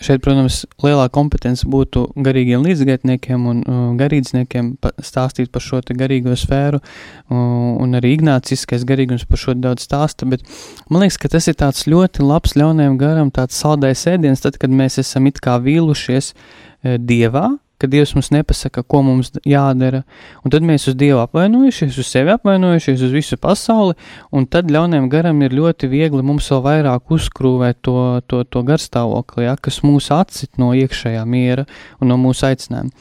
[0.00, 4.70] Šeit, protams, lielā kompetence būtu garīgiem līdzgaitniekiem un uh, garīdzniekiem
[5.04, 7.36] stāstīt par šo garīgo sfēru, uh,
[7.84, 10.46] un arī ignāciskais garīgums par šo daudz stāsta, bet
[10.88, 14.72] man liekas, ka tas ir tāds ļoti labs ļaunajam garam, tāds saldais ēdiens, tad, kad
[14.72, 20.02] mēs esam it kā vīlušies uh, dievā, ka Dievs mums nepasaka, ko mums jādara,
[20.44, 23.96] un tad mēs uz Dievu apvainojušies, uz sevi apvainojušies, uz visu pasauli,
[24.36, 27.96] un tad ļauniem garam ir ļoti viegli mums vēl vairāk uzkrūvēt to,
[28.28, 31.66] to, to garstāvokli, ja, kas mūs atcit no iekšējā miera
[32.00, 32.92] un no mūsu aicinājuma.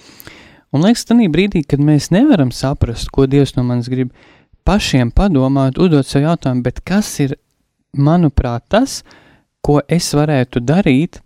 [0.69, 4.11] Un liekas, tanī brīdī, kad mēs nevaram saprast, ko Dievs no manis grib,
[4.69, 7.33] pašiem padomāt, uzdot sev jautājumu, kas ir,
[7.97, 8.99] manuprāt, tas,
[9.65, 11.23] ko es varētu darīt,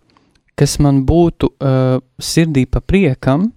[0.60, 3.52] kas man būtu uh, sirdī pa priekam,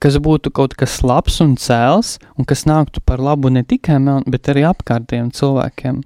[0.00, 4.24] kas būtu kaut kas labs un cēls, un kas nāktu par labu ne tikai man,
[4.26, 6.00] bet arī apkārtējiem cilvēkiem.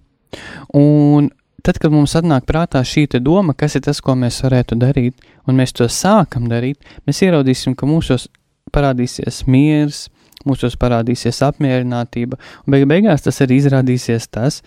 [0.75, 1.31] Un
[1.65, 5.15] tad, kad mums atnāk prātā šī doma, kas ir tas, ko mēs varētu darīt,
[5.47, 8.29] un mēs to sākam darīt, mēs ieraudzīsim, ka mūsos
[8.75, 10.09] parādīsies miers,
[10.45, 14.61] mūsos parādīsies apmierinātība, un beig beigās tas arī izrādīsies tas,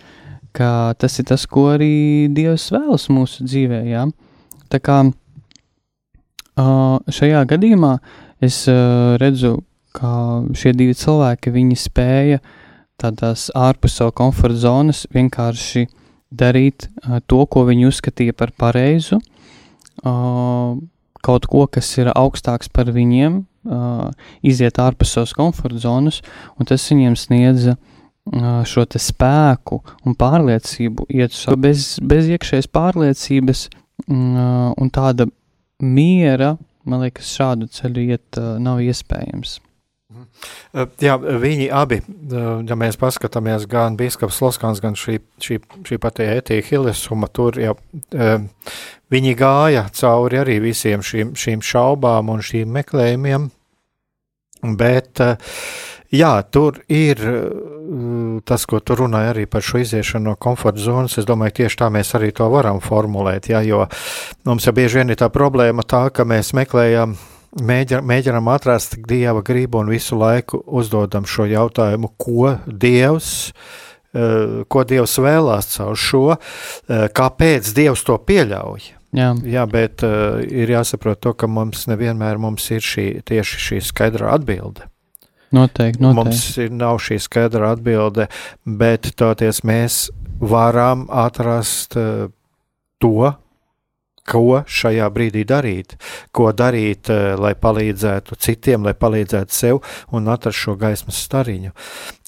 [0.56, 4.08] ka tas ir tas, ko arī Dievs vēlas mūsu dzīvē, jā.
[4.72, 5.02] Tā kā
[6.58, 7.96] šajā gadījumā
[8.44, 8.64] es
[9.20, 9.58] redzu,
[9.96, 12.42] ka šie divi cilvēki, viņi spēja
[12.98, 15.86] tādās ārpus savu komforta zonas vienkārši
[16.34, 16.88] darīt
[17.30, 19.20] to, ko viņi uzskatīja par pareizu,
[21.24, 23.40] kaut ko, kas ir augstāks par viņiem,
[24.46, 26.20] iziet ārpus savas komforta zonas,
[26.58, 27.78] un tas viņiem sniedza
[28.68, 33.68] šo spēku un pārliecību, iet bez, bez iekšējas pārliecības
[34.08, 35.30] un tāda
[35.84, 36.56] miera,
[36.88, 39.58] man liekas, šādu ceļu iet uh, nav iespējams.
[41.02, 41.98] Jā, viņi abi,
[42.30, 47.74] ja mēs paskatāmies gan Bīskaps Loskans, gan šī, šī, šī pati ētīja Hilesuma, tur jau
[49.12, 53.50] viņi gāja cauri arī visiem šīm, šīm šaubām un šīm meklējumiem,
[54.80, 55.22] bet
[56.14, 57.22] jā, tur ir
[58.44, 61.88] tas, ko tu runāji arī par šo iziešanu no komforta zonas, es domāju, tieši tā
[61.92, 63.86] mēs arī to varam formulēt, jā, jo
[64.48, 67.16] mums jau bieži vien ir tā problēma tā, ka mēs meklējam
[67.56, 73.52] mēģinām, atrast dieva gribu un visu laiku uzdodam šo jautājumu, ko dievs.
[74.16, 78.94] Eh, ko Dievs vēlās caur šo, eh, kāpēc Dievs to pieļauj.
[79.12, 84.32] Jā, Jā bet ir jāsaprot to, ka mums nevienmēr mums ir šī, tieši šī skaidra
[84.32, 84.88] atbilde.
[85.54, 86.16] Noteikti, noteikti.
[86.18, 88.28] Mums ir, nav šī skaidra atbilde,
[88.64, 90.08] bet toties mēs
[90.38, 92.28] varam atrast uh,
[93.02, 93.32] to,
[94.28, 95.96] ko šajā brīdī darīt,
[96.34, 99.80] ko darīt, eh, lai palīdzētu citiem, lai palīdzētu sev
[100.12, 101.72] un atrast šo gaismas stariņu.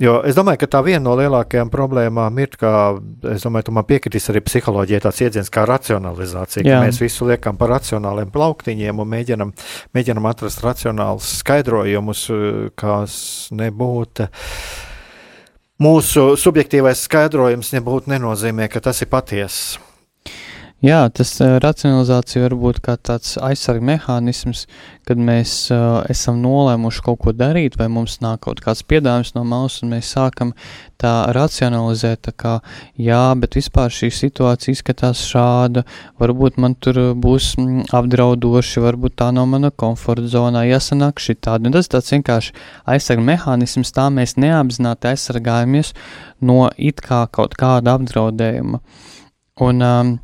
[0.00, 2.72] Jo es domāju, ka tā viena no lielākajām problēmām ir, ka,
[3.32, 6.80] es domāju, tu man piekritīs arī psiholoģija tāds jēdziens kā racionalizācija, Jā.
[6.80, 9.52] ka mēs visu liekam par racionāliem plauktiņiem un mēģinam,
[9.96, 14.30] mēģinam atrast racionālus skaidrojumus, eh, kas nebūtu
[15.80, 19.89] mūsu subjektīvais skaidrojums nebūtu nenozīmē, ka tas ir patiesa.
[20.80, 24.62] Jā, tas uh, racionalizācija var būt kā tāds aizsarga mehānisms,
[25.04, 29.42] kad mēs uh, esam nolēmuši kaut ko darīt, vai mums nāk kaut kāds piedāvājums no
[29.44, 30.54] malas, un mēs sākam
[30.96, 32.52] tā racionalizēt, tā kā,
[32.96, 35.82] jā, bet vispār šī situācija izskatās šāda,
[36.22, 41.76] varbūt man tur būs mm, apdraudoši, varbūt tā nav mana komforta zonā, jāsanāk šitādi, un
[41.76, 42.56] tas tāds vienkārši
[42.96, 45.92] aizsarga mehānisms, tā mēs neapzināti aizsargājamies
[46.40, 48.80] no it kā kaut kāda apdraudējuma.
[49.60, 50.16] Un, um,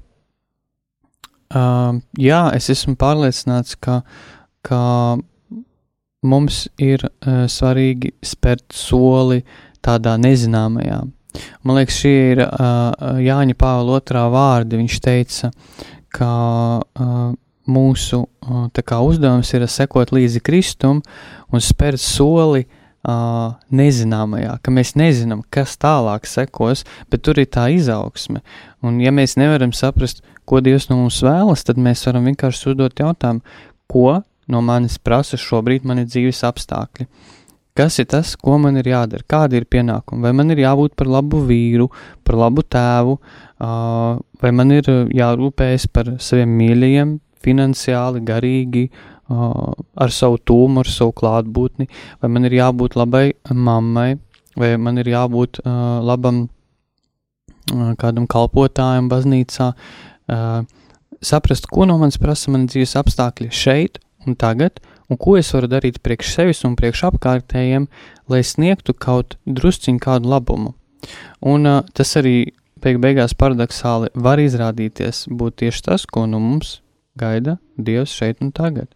[1.54, 4.00] Uh, jā, es esmu pārliecināts, ka,
[4.66, 4.80] ka
[6.26, 9.42] mums ir uh, svarīgi spērt soli
[9.84, 11.04] tādā nezināmajā.
[11.62, 14.80] Man liekas, šie ir uh, Jāņa Pāvila otrā vārdi.
[14.80, 15.52] Viņš teica,
[16.16, 16.30] ka
[16.80, 17.28] uh,
[17.68, 21.02] mūsu uh, uzdevums ir sekot līdzi Kristum
[21.52, 27.68] un spērt soli uh, nezināmajā, ka mēs nezinām, kas tālāk sekos, bet tur ir tā
[27.70, 28.42] izaugsme.
[28.82, 32.98] Un ja mēs nevaram saprast, ko Dievs no mums vēlas, tad mēs varam vienkārši uzdot
[32.98, 33.42] jautājumu,
[33.86, 37.06] ko no manis prasa šobrīd mani dzīves apstākļi.
[37.76, 41.10] Kas ir tas, ko man ir jādara, kādi ir pienākumi, vai man ir jābūt par
[41.12, 41.90] labu vīru,
[42.24, 50.12] par labu tēvu, uh, vai man ir jārūpējas par saviem mīļajiem, finansiāli, garīgi, uh, ar
[50.14, 51.88] savu tūmu, ar savu klātbūtni,
[52.22, 54.16] vai man ir jābūt labai mammai,
[54.56, 56.46] vai man ir jābūt labam
[57.98, 59.72] kādam kalpotājam baznīcā,
[61.22, 65.70] saprast, ko no manis prasa mani dzīves apstākļi šeit un tagad, un ko es varu
[65.70, 67.86] darīt priekš sevis un priekš apkārtējiem,
[68.30, 70.74] lai sniegtu kaut drusciņu kādu labumu.
[71.46, 76.80] Un uh, tas arī beig beigās paradoxāli var izrādīties būt tieši tas, ko no mums
[77.18, 78.90] gaida Dievs šeit un tagad.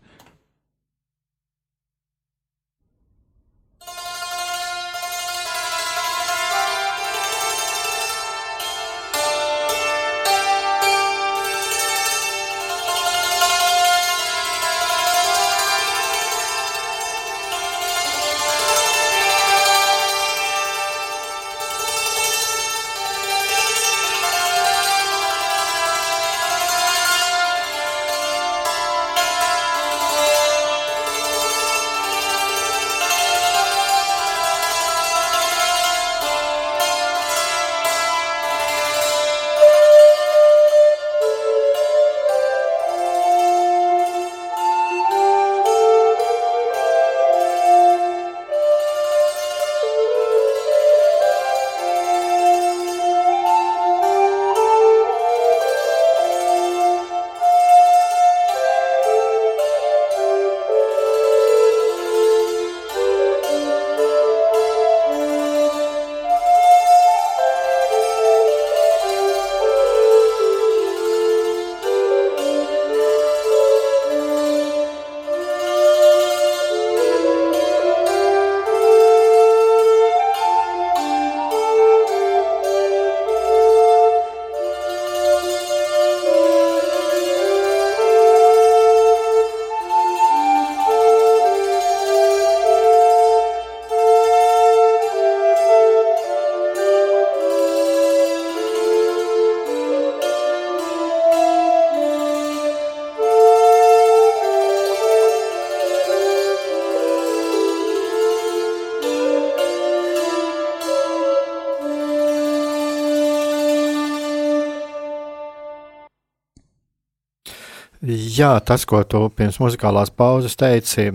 [118.01, 121.11] Jā, tas, ko tu pirms muzikālās pauzes teici,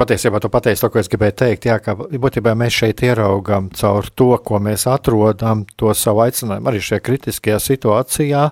[0.00, 1.66] patiesībā tu pateici to, ko es gribēju teikt.
[1.68, 6.80] Jā, ka būtībā mēs šeit ieraugām caur to, ko mēs atrodam, to savu aicinājumu arī
[6.80, 8.46] šajā kritiskajā situācijā.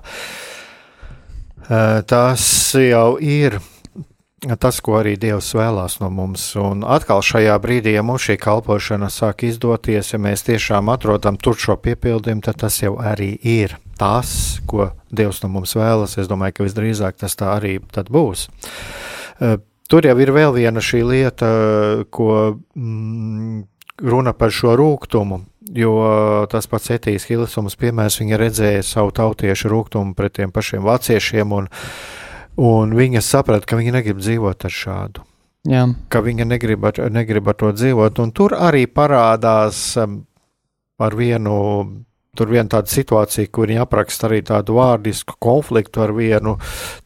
[2.13, 2.45] Tas
[2.77, 3.57] jau ir
[4.61, 6.45] tas, ko arī Dievs vēlās no mums.
[6.61, 11.57] Un atkal šajā brīdī, ja mums šī kalpošana sāk izdoties, ja mēs tiešām atrodam tur
[11.57, 16.17] šo piepildījumu, tad tas jau arī ir tas, ko Dievs no mums vēlas.
[16.21, 18.49] Es domāju, ka visdrīzāk tas tā arī būs.
[19.41, 21.51] Eh, tur jau ir vēl viena šī lieta,
[22.11, 22.31] ko
[22.77, 23.63] mm,
[24.03, 25.43] runa par šo rūkumu.
[25.77, 31.55] Jo tas pats Etijas Hilsons piemērs, viņa redzēja savu tautiešu rūkumu pret tiem pašiem vāciešiem,
[31.57, 31.67] un,
[32.63, 35.25] un viņa saprata, ka viņa negrib dzīvot ar šādu.
[35.67, 35.83] Jā.
[36.13, 40.21] Ka viņa negrib ar, negrib ar to dzīvot, un tur arī parādās um,
[41.03, 41.57] ar vienu
[42.37, 46.57] Tur viena tāda situācija, kur viņi apraksta arī tādu vārdisku konfliktu ar vienu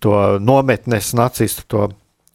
[0.02, 1.88] to nometnes nacistu, to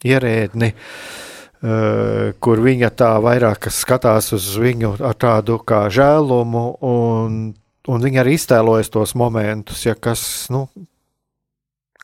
[0.06, 7.40] ierēdni, uh, kur viņa tā vairāk skatās uz viņu ar tādu kā žēlumu, un,
[7.86, 10.66] un viņa arī iztēlojas tos momentus, ja kas, nu,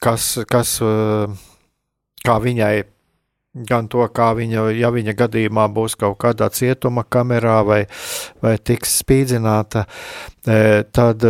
[0.03, 1.33] kas, kas uh,
[2.23, 2.75] kā viņai
[3.53, 7.81] gan to, kā viņa, ja viņa gadījumā būs kaut kādā cietuma kamerā vai,
[8.43, 9.85] vai tiks spīdzināta,
[10.47, 11.27] e, tad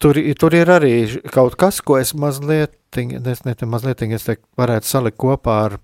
[0.00, 0.94] tur, tur ir arī
[1.34, 5.78] kaut kas, ko es mazliet, es ne mazliet, es teiktu, varētu salikt kopā ar.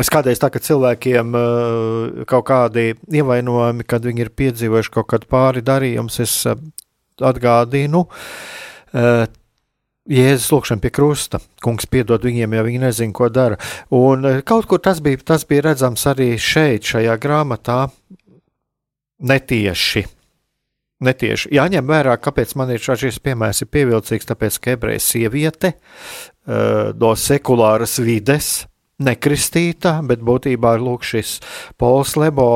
[0.00, 5.28] Es kādreiz tā, ka cilvēkiem uh, kaut kādi ievainojumi, kad viņi ir piedzīvojuši kaut kādu
[5.28, 6.56] pāri darījumus, es uh,
[7.20, 8.06] atgādinu,
[10.10, 11.38] Jēzus lūkšana pie krusta.
[11.62, 13.58] Kungs piedod viņiem, ja viņi nezina, ko dara.
[13.94, 17.84] Un eh, kaut kur tas bija, tas bija redzams arī šeit, šajā grāmatā,
[19.22, 20.02] netieši.
[21.02, 21.52] Netieši.
[21.54, 27.14] Jāņem vērā, kāpēc man ir šis piemērs ir pievilcīgs, tāpēc, ka ebreja sieviete uh, no
[27.18, 28.52] sekulāras vides
[29.04, 31.36] nekristīta, bet būtībā lūk, šis
[31.80, 32.46] Pols Lebo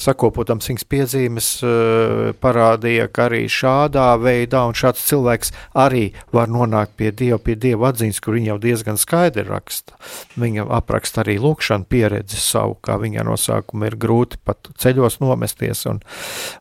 [0.00, 6.96] sakopotam simts piezīmes eh, parādīja, ka arī šādā veidā un šāds cilvēks arī var nonākt
[7.00, 9.98] pie Dieva, pie Dieva atziņas, kur viņa jau diezgan skaidri raksta.
[10.40, 15.84] Viņa apraksta arī lūkšanu pieredzi savu, kā viņa no sākuma ir grūti pat ceļos nomesties
[15.90, 16.00] un,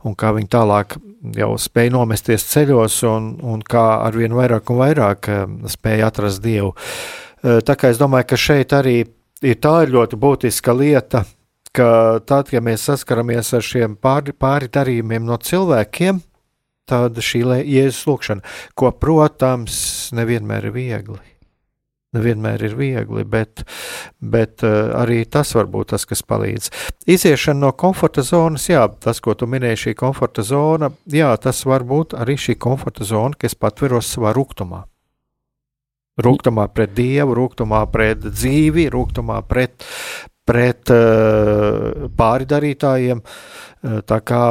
[0.04, 1.00] un kā viņa tālāk
[1.36, 6.76] jau spēja nomesties ceļos un, un kā arvien vairāk un vairāk eh, spēja atrast Dievu.
[7.44, 9.02] Eh, tā kā es domāju, ka šeit arī
[9.46, 11.24] ir tā ir ļoti būtiska lieta,
[11.76, 16.22] ka tad, ja mēs saskaramies ar šiem pāri, pāri darījumiem no cilvēkiem,
[16.90, 21.20] tad šī jēzus lūkšana, ko, protams, nevienmēr ir viegli.
[22.18, 23.62] Nevienmēr ir viegli, bet,
[24.18, 26.72] bet uh, arī tas var būt tas, kas palīdz.
[27.06, 31.86] Iziešana no komforta zonas, jā, tas, ko tu minēji, šī komforta zona, jā, tas var
[31.86, 34.88] būt arī šī komforta zona, kas patveros savā rūkumā.
[36.20, 39.86] Rūkumā pret dievu, rūkumā pret dzīvi, rūkumā pret,
[40.50, 43.22] pret uh, pāridarītājiem.
[43.80, 44.42] Uh, tā kā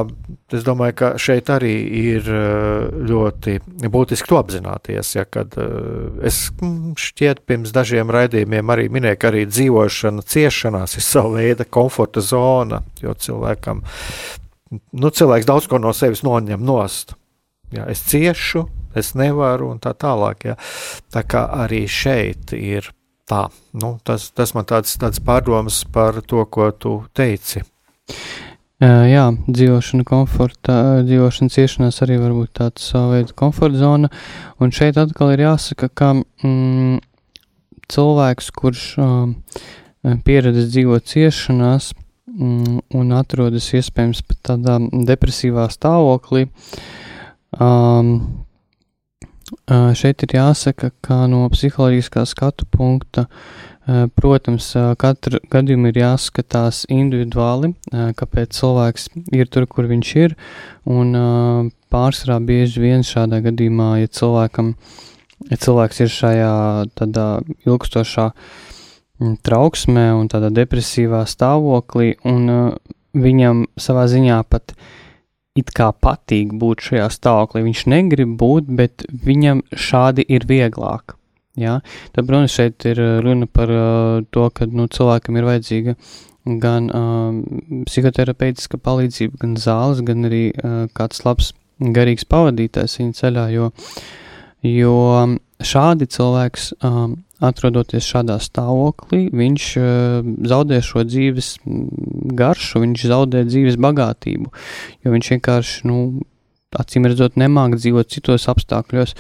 [0.57, 3.59] es domāju, ka šeit arī ir uh, ļoti
[3.93, 5.13] būtiski to apzināties.
[5.19, 5.59] Ja, kad
[6.25, 11.69] es mm, šķiet pirms dažiem raidījumiem arī minēju, ka arī dzīvošana ciešanās ir sava veida
[11.69, 13.85] komforta zona, jo cilvēkam,
[14.73, 17.19] nu, cilvēks daudz ko no sevis noņem nost.
[17.75, 18.65] Ja, es ciešu,
[18.99, 20.51] es nevaru un tā tālāk.
[20.53, 20.59] Ja.
[21.15, 22.91] Tā kā arī šeit ir
[23.29, 23.47] tā.
[23.77, 27.65] Nu, tas, tas man tāds, tāds pārdoms par to, ko tu teici.
[28.79, 34.11] Jā, dzīvošana, komforta, dzīvošana ciešanās arī var būt tāds savu veidu komforta zona.
[34.63, 37.01] Un šeit atkal ir jāsaka, ka mm,
[37.91, 39.33] cilvēks, kurš um,
[40.23, 41.91] pieredzējis dzīvot ciešanās
[42.31, 44.79] mm, un atrodas iespējams pat tādā
[45.11, 46.47] depresīvā stāvoklī,
[47.59, 48.15] um,
[49.97, 53.27] Šeit ir jāsaka, ka no psiholoģiskā skatu punkta,
[54.19, 54.71] protams,
[55.01, 60.37] katru gadījumu ir jāskatās individuāli, kāpēc cilvēks ir tur, kur viņš ir,
[60.89, 61.17] un
[61.93, 64.75] pārsvarā bieži vien šādā gadījumā, ja cilvēkam,
[65.49, 66.53] ja cilvēks ir šajā
[66.99, 67.27] tādā
[67.65, 68.29] ilgstošā
[69.49, 72.77] trauksmē un tādā depresīvā stāvoklī, un
[73.19, 74.97] viņam savā ziņā pat uh,
[75.59, 77.65] it kā patīk būt šajā stāvoklī.
[77.67, 81.17] Viņš negrib būt, bet viņam šādi ir vieglāk.
[81.59, 81.81] Ja?
[82.15, 85.97] Tad, protams, šeit ir uh, runa par uh, to, ka nu, cilvēkam ir vajadzīga
[86.63, 93.45] gan uh, psihoterapeitiska palīdzība, gan zāles, gan arī uh, kāds labs garīgs pavadītājs viņa ceļā,
[93.55, 93.71] jo,
[94.67, 94.95] jo
[95.63, 101.53] šādi cilvēks um, atrodoties šādā stāvoklī, viņš uh, zaudē šo dzīves
[102.39, 104.51] garšu, viņš zaudē dzīves bagātību,
[105.05, 106.01] jo viņš vienkārši, nu,
[106.79, 109.15] acīm redzot, nemāk dzīvot citos apstākļos.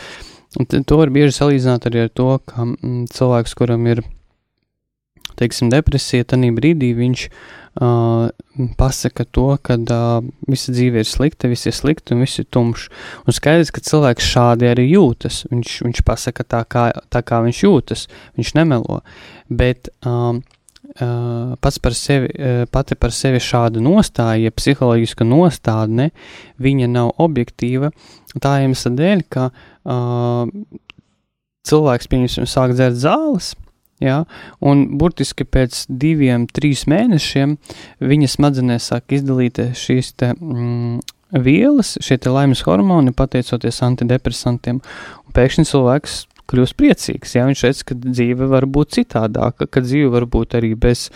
[0.58, 4.02] To var bieži salīdzināt arī ar to, ka mm, cilvēks, kuram ir
[5.38, 8.28] teiksim, depresija, tad brīdī viņš uh,
[8.78, 12.88] pasaka to, ka uh, visa dzīve ir slikta, viss ir slikti un viss ir tumšs.
[13.26, 15.44] Un skaidrs, ka cilvēks šādi arī jūtas.
[15.52, 18.06] Viņš, viņš pasaka tā kā, tā, kā viņš jūtas,
[18.38, 19.00] viņš nemelo.
[19.48, 20.42] Bet um,
[20.98, 26.10] uh, pats par sevi, uh, pati par sevi šāda nostāja, ja psiholoģiska nostādne,
[26.58, 27.92] viņa nav objektīva.
[28.42, 30.50] Tā iemesla dēļ, ka uh,
[31.68, 33.54] cilvēks, pieņemsim, sāk dzert zāles,
[34.04, 34.22] Ja?
[34.60, 37.56] Un burtiski pēc diviem, trīs mēnešiem
[38.04, 41.00] viņa smadzenēs sāk izdalīties šīs te, mm,
[41.44, 44.80] vielas, šie laimes hormoni, pateicoties antidepresantiem.
[45.26, 47.34] Un pēkšņi cilvēks kļūst priecīgs.
[47.36, 47.44] Ja?
[47.48, 51.08] Viņš redz, ka dzīve var būt citādāka, ka dzīve var būt arī bez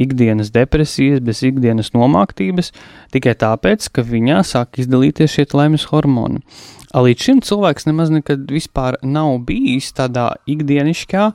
[0.00, 2.72] ikdienas depresijas, bez ikdienas nomāktības,
[3.14, 6.42] tikai tāpēc, ka viņā sāk izdalīties šie laimes hormoni.
[6.90, 11.26] Līdz šim cilvēks nemaz nekad vispār nav bijis tādā ikdienišķā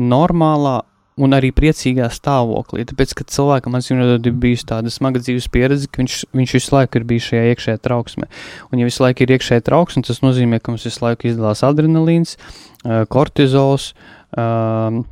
[0.00, 0.80] normālā
[1.14, 2.82] un arī priecīgā stāvoklī.
[2.90, 6.98] Tāpēc, ka cilvēkam atzīmēt, ir bijusi tāda smaga dzīves pieredze, ka viņš, viņš visu laiku
[6.98, 8.28] ir bijis šajā iekšējā trauksmē.
[8.70, 12.34] Un, ja visu laiku ir iekšējā trauksme, tas nozīmē, ka mums visu laiku izdalās adrenalīns,
[12.34, 13.92] eh, kortizols.
[14.34, 15.04] Um,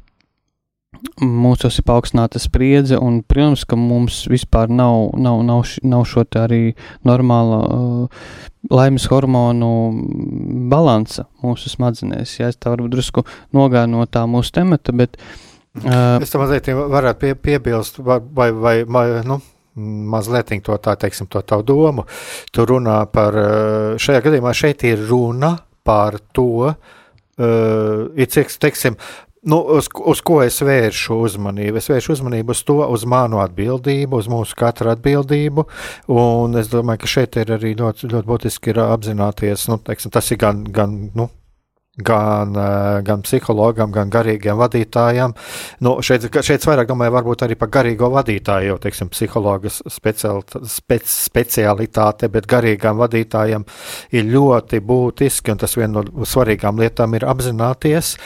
[1.22, 6.24] mūsos ir paaugstināta spriedze, un, protams, ka mums vispār nav, nav, nav, š, nav šo
[6.38, 6.74] arī
[7.06, 8.26] normāla uh,
[8.70, 9.70] laimes hormonu
[10.70, 12.36] balansa mūsu smadzenēs.
[12.40, 13.26] Ja es tā varbūt drusku
[13.56, 15.18] nogāju no tā mūsu temata, bet.
[15.82, 19.40] Uh, es tam mazliet varētu pie, piebilst, vai, vai, vai, vai nu,
[20.12, 22.06] mazliet to tā, teiksim, to tavu domu.
[22.52, 23.38] Tu runā par,
[23.98, 28.28] šajā gadījumā šeit ir runa par to, uh, ir,
[28.62, 28.98] teiksim,
[29.42, 31.80] Nu, uz, uz ko es vēršu uzmanību?
[31.80, 35.64] Es vēršu uzmanību uz to, uz manu atbildību, uz mūsu katra atbildību.
[36.14, 40.38] Un es domāju, ka šeit ir arī ļoti, ļoti būtiski apzināties, nu, teiksim, tas ir
[40.44, 41.26] gan, gan nu,
[41.96, 45.34] gan, eh, gan psihologam, gan garīgiem vadītājiem.
[45.84, 52.30] Nu, šeit, šeit vairāk domāju, varbūt arī par garīgo vadītāju, jo, teiksim, psihologas spec, specialitāte,
[52.32, 53.66] bet garīgām vadītājiem
[54.12, 58.16] ir ļoti būtiski, un tas viena no svarīgām lietām ir apzināties,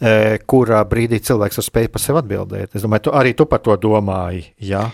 [0.00, 2.76] e, kurā brīdī cilvēks var spēj par sevi atbildēt.
[2.76, 4.86] Es domāju, tu, arī tu par to domāji, jā?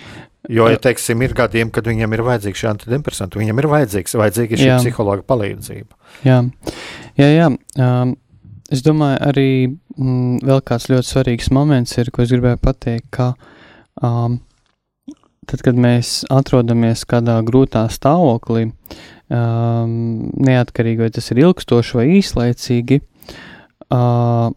[0.51, 4.59] Jo, ja teiksim, ir gadījumi, kad viņam ir vajadzīgs šī antidepresanti, viņam ir vajadzīgs, vajadzīga
[4.59, 5.95] šī psihologa palīdzība.
[6.27, 6.41] Jā,
[7.21, 7.49] jā, jā.
[7.79, 8.17] Um,
[8.73, 13.27] Es domāju, arī mm, vēl kāds ļoti svarīgs moments ir, ko es gribēju pateikt, ka
[14.01, 14.39] um,
[15.45, 18.71] tad, kad mēs atrodamies kādā grūtā stāvoklī,
[19.29, 19.93] um,
[20.41, 23.01] neatkarīgi vai tas ir ilgstoši vai īslaicīgi,
[23.93, 24.49] uh,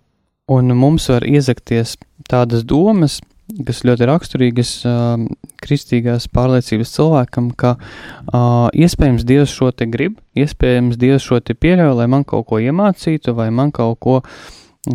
[0.55, 1.97] un mums var iezakties
[2.31, 3.19] tādas domas,
[3.63, 5.21] kas ļoti raksturīgas uh,
[5.63, 11.93] kristīgās pārliecības cilvēkam, ka uh, iespējams Dievs šo te grib, iespējams Dievs šo te pieļauj,
[12.01, 14.17] lai man kaut ko iemācītu, vai man kaut ko,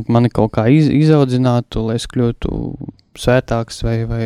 [0.08, 2.60] mani kaut kā iz, izaudzinātu, lai es kļūtu
[3.20, 4.24] svētāks vai, vai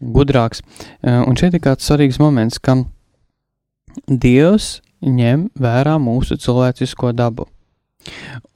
[0.00, 0.62] gudrāks.
[1.00, 2.82] Uh, un šeit ir kāds svarīgs moments, ka
[4.06, 7.48] Dievs ņem vērā mūsu cilvēcisko dabu.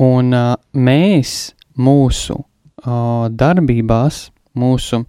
[0.01, 4.29] Un uh, mēs mūsu uh, darbībās,
[4.59, 5.05] mūsu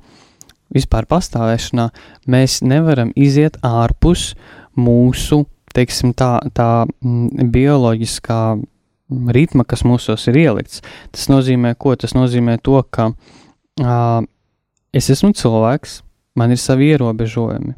[0.75, 1.89] vispār pastāvēšanā,
[2.31, 4.33] mēs nevaram iziet ārpus
[4.75, 8.39] mūsu, teiksim, tā, tā m, bioloģiskā
[9.35, 10.81] ritma, kas mūsos ir ielikts.
[11.13, 11.93] Tas nozīmē, ko?
[11.99, 14.21] Tas nozīmē to, ka uh,
[14.95, 15.99] es esmu cilvēks,
[16.35, 17.75] man ir savi ierobežojumi.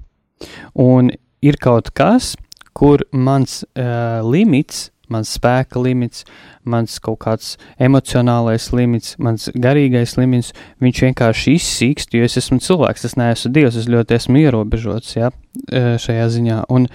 [0.80, 1.12] Un
[1.44, 2.36] ir kaut kas,
[2.78, 6.26] kur mans uh, limits mans spēka limits,
[6.68, 10.54] mans kaut kāds emocionālais limits, mans garīgais limits,
[10.84, 15.32] viņš vienkārši izsīkst, jo es esmu cilvēks, es neesmu dievs, es ļoti esmu ierobežots ja,
[15.72, 16.60] e, šajā ziņā.
[16.74, 16.90] Un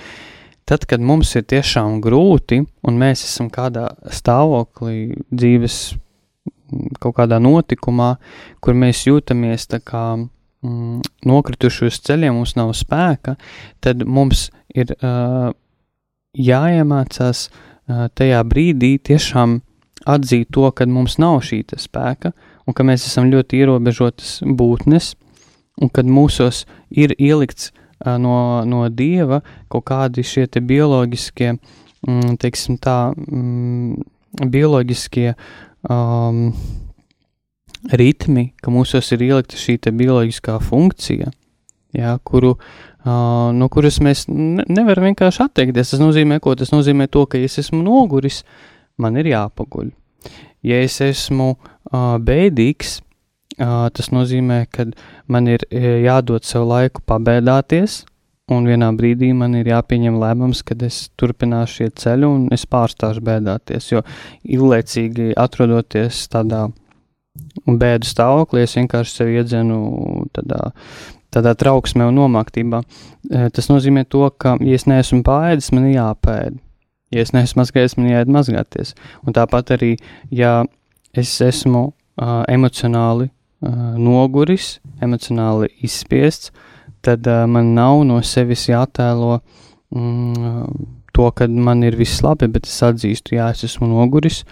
[0.68, 5.80] tad, kad mums ir tiešām grūti, un mēs esam kādā stāvoklī dzīves
[7.02, 8.14] kaut kādā notikumā,
[8.64, 13.36] kur mēs jūtamies tā kā mm, nokrituši uz ceļiem, mums nav spēka,
[13.84, 15.50] tad mums ir uh,
[16.32, 19.60] jāiemācās uh, tajā brīdī tiešām
[20.08, 22.32] atzīt to, ka mums nav šī spēka,
[22.66, 25.14] un ka mēs esam ļoti ierobežotas būtnes,
[25.80, 27.72] un kad mūsos ir ielikts
[28.04, 31.54] no, no dieva kaut kādi šie bioloģiskie,
[32.06, 34.02] mm, teiksim tā, mm,
[34.52, 35.32] bioloģiskie
[35.90, 36.50] um,
[37.92, 41.30] ritmi, ka mūsos ir ielikta šī bioloģiskā funkcija,
[41.92, 45.94] jā, kuru uh, no kuras mēs ne, nevaram vienkārši atteikties.
[45.94, 47.08] Tas nozīmē, ko tas nozīmē?
[47.12, 48.42] To, ka, ja es esmu noguris,
[49.02, 49.90] man ir jāpaguļ.
[50.62, 51.56] Ja es esmu
[52.22, 53.00] bēdīgs,
[53.58, 54.86] tas nozīmē, ka
[55.26, 58.04] man ir jādod sev laiku pabēdāties,
[58.52, 63.22] un vienā brīdī man ir jāpieņem lēmums, kad es turpināšu iet ceļu un es pārstāšu
[63.24, 64.02] bēdāties, jo
[64.44, 66.66] ilglaicīgi atrodoties tādā
[67.66, 69.78] bēdu stāvoklī, es vienkārši sevi iedzenu
[70.36, 70.72] tādā,
[71.32, 72.82] tādā trauksmē un nomaktībā.
[72.82, 76.58] E, tas nozīmē to, ka, ja es neesmu pāēdis, man jāpēd.
[77.12, 78.94] Ja es neesmu mazgājies, man jāiet mazgāties.
[79.26, 79.94] Un tāpat arī,
[80.32, 80.62] ja
[81.12, 86.52] es esmu uh, emocionāli uh, noguris, emocionāli izspiests,
[87.04, 89.42] tad uh, man nav no sevis jātēlo
[89.92, 94.42] mm, to, ka man ir viss labi, bet es atzīstu, jā, es esmu noguris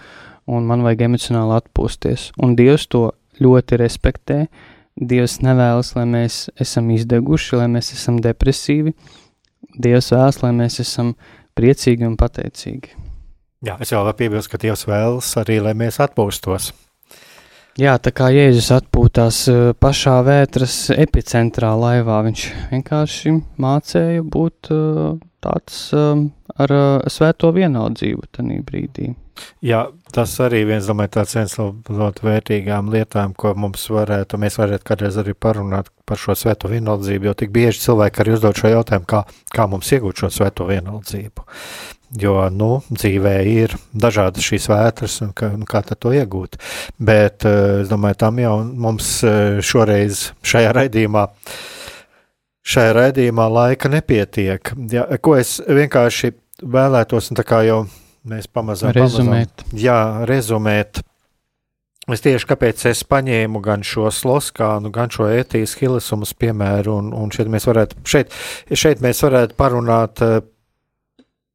[0.51, 2.29] un man vajag emocionāli atpūsties.
[2.45, 3.07] Un Dievs to
[3.41, 4.43] ļoti respektē.
[4.99, 8.93] Dievs nevēlas, lai mēs esam izdeguši, lai mēs esam depresīvi.
[9.79, 11.13] Dievs vēlas, lai mēs esam
[11.57, 12.97] priecīgi un pateicīgi.
[13.61, 16.71] Jā, es jau varu piebilst, ka Dievs vēlas arī, lai mēs atpūstos.
[17.79, 23.31] Jā, tā kā Jēzus atpūtās eh, pašā vētras epicentrā laivā, viņš vienkārši
[23.63, 25.05] mācīja būt eh,
[25.39, 26.25] tāds eh,
[26.59, 26.73] ar
[27.07, 29.13] svēto vienaldzību tajā brīdī.
[29.65, 34.57] Jā, tas arī viens, domāju, tāds viens no ļoti vērtīgām lietām, ko mums varētu, mēs
[34.61, 38.73] varētu kādreiz arī parunāt par šo svēto vienaldzību, jo tik bieži cilvēki arī uzdod šo
[38.73, 39.23] jautājumu, kā,
[39.55, 41.47] kā mums iegūt šo svēto vienaldzību.
[42.19, 46.57] Jo, nu, dzīvē ir dažādas šīs vētras, un kā, nu, kā to iegūt.
[46.99, 51.23] Bet eh, es domāju, tam jau mums eh, šoreiz šajā raidījumā,
[52.67, 54.73] šajā raidījumā laika nepietiek.
[54.91, 57.85] Ja, ko es vienkārši vēlētos, un tā kā jau
[58.27, 59.63] mēs pamazām rezumēt.
[59.63, 61.01] Pamazām, jā, rezumēt.
[62.11, 67.29] Es tieši kāpēc es paņēmu gan šo sloskānu, gan šo ētijas hilisumus piemēru, un, un
[67.33, 68.33] šeit mēs varētu, šeit,
[68.73, 70.41] šeit mēs varētu parunāt uh,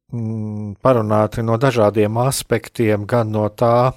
[0.07, 3.91] Mm, parunāti no dažādiem aspektiem, gan no tā,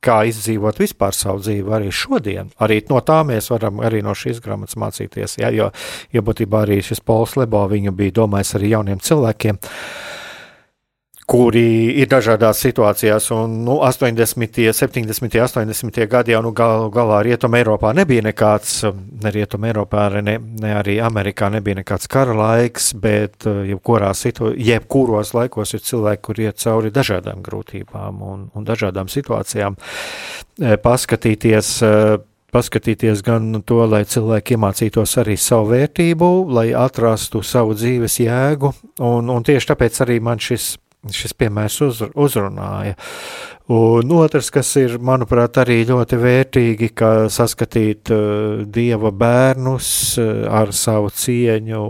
[0.00, 2.48] kā izdzīvot vispār savu dzīvi arī šodien.
[2.64, 5.68] Arī no tā mēs varam arī no šīs grāmatas mācīties, ja, jo,
[6.16, 9.60] jo būtībā arī šis Pols Lebo viņu bija domājis arī jauniem cilvēkiem.
[9.60, 10.13] Uh,
[11.26, 13.30] kuri ir dažādās situācijās.
[13.34, 16.00] Un, nu, 80., 70., 80.
[16.10, 18.82] gadi jau nu, gal, galā Rietumē Eiropā nebija nekāds,
[19.22, 25.34] ne Rietumē Eiropā, ne, ne arī Amerikā nebija nekāds kara laiks, bet eh, situācijā, jebkuros
[25.36, 29.80] laikos ir cilvēki, kur iet cauri dažādām grūtībām un, un dažādām situācijām.
[30.60, 32.20] Eh, paskatīties, eh,
[32.54, 39.32] paskatīties gan to, lai cilvēki iemācītos arī savu vērtību, lai atrastu savu dzīves jēgu, un,
[39.32, 40.74] un tieši tāpēc arī man šis
[41.12, 42.94] šis piemērs uz, uzrunāja.
[43.74, 49.88] Un otrs, kas ir, manuprāt, arī ļoti vērtīgi, ka saskatīt uh, dieva bērnus
[50.20, 51.84] uh, ar savu cieņu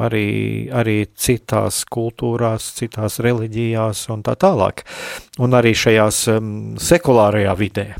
[0.00, 0.28] arī,
[0.72, 4.86] arī citās kultūrās, citās reliģijās un tā tālāk.
[5.44, 7.90] Un arī šajās um, sekulārajā vidē.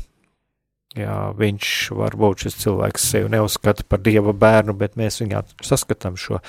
[0.97, 6.41] Jā, viņš varbūt šis cilvēks sevi neuzskata par dieva bērnu, bet mēs viņā saskatām šo,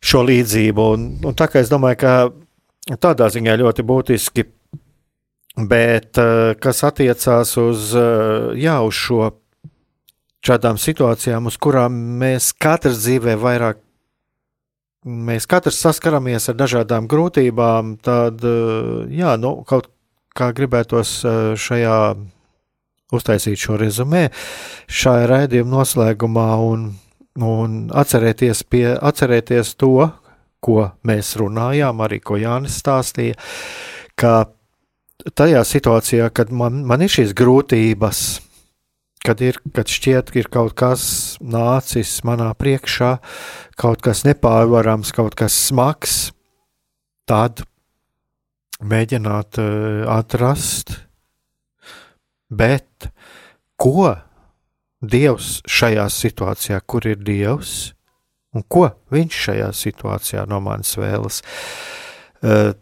[0.00, 0.86] šo līdzību.
[0.94, 2.14] Un, un tā kā es domāju, ka
[2.94, 4.46] tādā ziņā ļoti būtiski.
[5.56, 9.32] Bet eh, kas attiecās uz, eh, jā, uz šo
[10.46, 13.80] šādām situācijām, uz kurām mēs katrs dzīvē vairāk,
[15.06, 19.88] mēs katrs saskaramies ar dažādām grūtībām, tad, eh, jā, nu, kaut
[20.36, 21.22] kā gribētos
[21.56, 21.98] šajā
[23.16, 24.26] uztaisīt šo rezumē,
[24.92, 26.90] šajā raidījuma noslēgumā un,
[27.40, 30.10] un atcerēties, pie, atcerēties to,
[30.64, 33.36] ko mēs runājām, arī ko Jānis stāstīja,
[34.18, 34.46] ka
[35.36, 38.22] tajā situācijā, kad man, man ir šīs grūtības,
[39.26, 41.06] kad, ir, kad šķiet, ka ir kaut kas
[41.42, 43.16] nācis manā priekšā,
[43.80, 46.18] kaut kas nepārvarams, kaut kas smags,
[47.26, 47.64] tad
[48.84, 50.94] mēģināt uh, atrast,
[52.50, 53.10] bet
[53.80, 54.14] ko
[55.06, 57.95] Dievs šajā situācijā, kur ir Dievs,
[58.56, 61.42] un ko viņš šajā situācijā no manis vēlas.
[62.40, 62.72] Uh,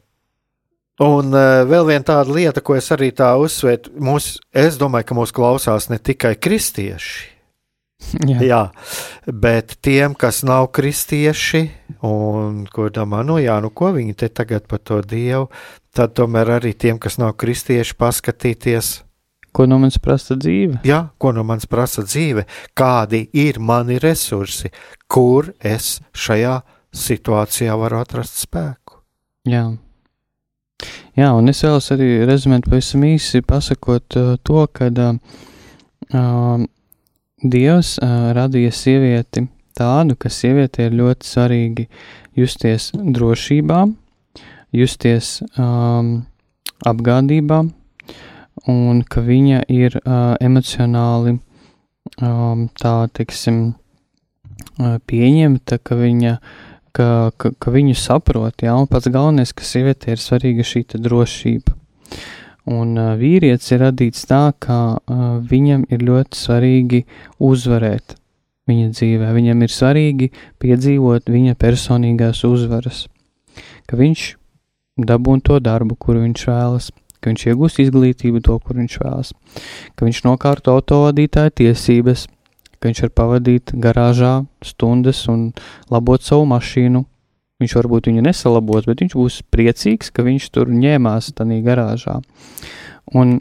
[1.03, 5.21] un uh, vēl viena tāda lieta, ko es arī tā uzsvēru, mūs, es domāju, ka
[5.21, 7.31] mūs klausās ne tikai kristieši.
[8.29, 8.39] Jā.
[8.45, 8.61] jā,
[9.33, 11.63] bet tiem, kas nav kristieši,
[12.05, 15.49] un kur domā, nu jā, nu ko viņi te tagad par to dievu,
[15.95, 18.91] tad tomēr arī tiem, kas nav kristieši, paskatīties,
[19.55, 20.81] Ko no manis prasa dzīve?
[20.87, 22.43] Jā, ko no manis prasa dzīve,
[22.75, 24.73] kādi ir mani resursi,
[25.07, 26.59] kur es šajā
[26.95, 28.99] situācijā varu atrast spēku.
[29.47, 29.69] Jā.
[31.15, 35.19] Jā, un es vēlos arī rezumēt pavisam īsi, pasakot uh, to, ka uh,
[36.11, 36.65] uh,
[37.45, 39.45] Dievs uh, radīja sievieti
[39.79, 41.87] tādu, ka sieviete ir ļoti svarīgi
[42.39, 43.85] justies drošībā,
[44.75, 46.25] justies um,
[46.87, 47.63] apgādībā,
[48.71, 51.39] un ka viņa ir uh, emocionāli
[52.21, 53.75] um, tā, teiksim,
[55.07, 56.39] pieņemta, ka viņa
[56.95, 57.07] ka,
[57.39, 61.75] ka, ka viņu saprot, jā, un pats galvenais, ka sieviete ir svarīga šī drošība.
[62.71, 67.03] Un uh, vīrietis ir radīts tā, ka uh, viņam ir ļoti svarīgi
[67.45, 68.17] uzvarēt
[68.71, 69.33] viņa dzīvē.
[69.37, 70.31] Viņam ir svarīgi
[70.63, 73.05] piedzīvot viņa personīgās uzvaras,
[73.85, 74.25] ka viņš
[75.05, 76.89] dabūn to darbu, kuru viņš vēlas,
[77.25, 79.33] ka viņš iegūs izglītību, to, kur viņš vēlas,
[79.97, 82.27] ka viņš nokārto autovadītāja tiesības,
[82.77, 85.47] ka viņš var pavadīt garāžā stundas un
[85.89, 87.07] labot savu mašīnu.
[87.63, 92.19] Viņš varbūt viņu nesalabos, bet viņš būs priecīgs, ka viņš tur ņēmās tajā garāžā.
[93.17, 93.39] Un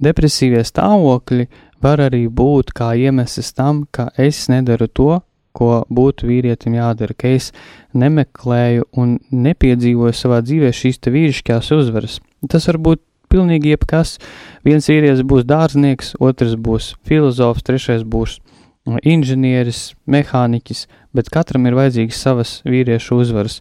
[0.00, 1.48] depresīvie stāvokļi
[1.84, 5.10] var arī būt kā iemesls tam, ka es nedaru to,
[5.52, 7.52] ko būtu vīrietim jādara, ka es
[7.92, 12.22] nemeklēju un nepiedzīvoju savā dzīvē šīs vīrišķās uzvaras.
[12.50, 14.16] Tas var būt pilnīgi jebkas.
[14.66, 18.38] Viens vīrietis būs dārznieks, otrs būs filozofs, trešais būs
[19.06, 23.60] inženieris, mehāniķis, bet katram ir vajadzīgs savas vīriešu uzvaras,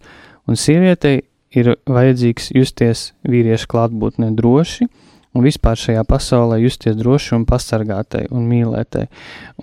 [0.50, 1.22] un sievietei
[1.54, 4.88] ir vajadzīgs justies vīriešu klātbūtnē droši,
[5.36, 9.06] un vispār šajā pasaulē justies droši un pasargātai un mīlētai.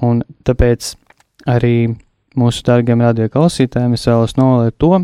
[0.07, 0.95] Un tāpēc
[1.49, 1.91] arī
[2.39, 4.95] mūsu dārgiem radio klausītājiem es vēlos novēlēt to,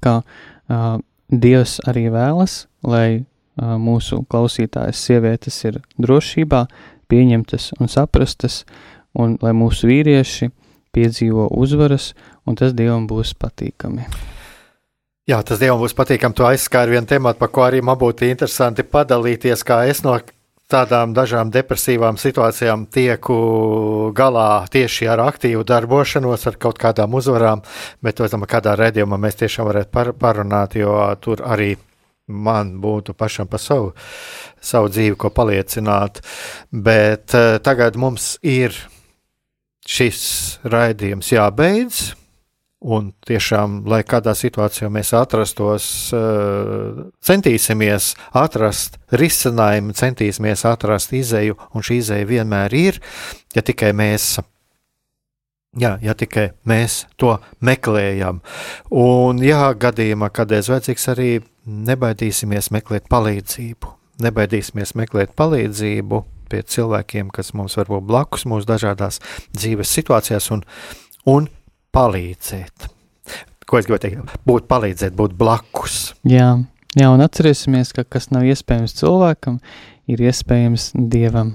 [0.00, 0.98] ka uh,
[1.30, 6.64] Dievs arī vēlas, lai uh, mūsu klausītājas sievietes ir drošībā,
[7.10, 8.64] pieņemtas un saprastas,
[9.18, 10.50] un lai mūsu vīrieši
[10.94, 12.12] piedzīvo uzvaras,
[12.46, 14.06] un tas Dievam būs patīkami.
[15.30, 16.34] Jā, tas Dievam būs patīkami.
[16.34, 20.16] Tu aizskāri vienu tematu, par ko arī man būtu interesanti padalīties, kā es no
[20.70, 23.36] tādām dažām depresīvām situācijām tieku
[24.16, 27.62] galā tieši ar aktīvu darbošanos, ar kaut kādām uzvarām,
[28.02, 31.74] bet domāju, kādā redzējumā mēs tiešām varētu par, parunāt, jo tur arī
[32.30, 33.92] man būtu pašam par savu,
[34.60, 36.22] savu dzīvi, ko paliecināt.
[36.70, 38.76] Bet uh, tagad mums ir
[39.90, 40.22] šis
[40.70, 42.00] raidījums jābeidz.
[42.80, 45.84] Un tiešām, lai kādā situācijā mēs atrastos,
[46.16, 53.00] eh, centīsimies atrast risinājumu, centīsimies atrast izēju, un šī izēja vienmēr ir,
[53.52, 54.38] ja tikai mēs
[55.78, 58.40] Jā, ja tikai mēs to meklējam.
[58.90, 61.30] Un, ja gadījumā kādreiz vajadzīgs, arī
[61.66, 63.92] nebaidīsimies meklēt palīdzību.
[64.24, 69.20] Nebaidīsimies meklēt palīdzību pie cilvēkiem, kas mums var būt blakus mūsu dažādās
[69.54, 70.66] dzīves situācijās, un,
[71.30, 71.46] un
[71.94, 72.90] palīdzēt.
[73.70, 74.36] Ko es gribēju teikt?
[74.50, 76.00] Būt palīdzēt, būt blakus.
[76.26, 76.56] Jā,
[76.98, 79.60] jā un atcerēsimies, ka kas nav iespējams cilvēkam,
[80.10, 81.54] ir iespējams dievam.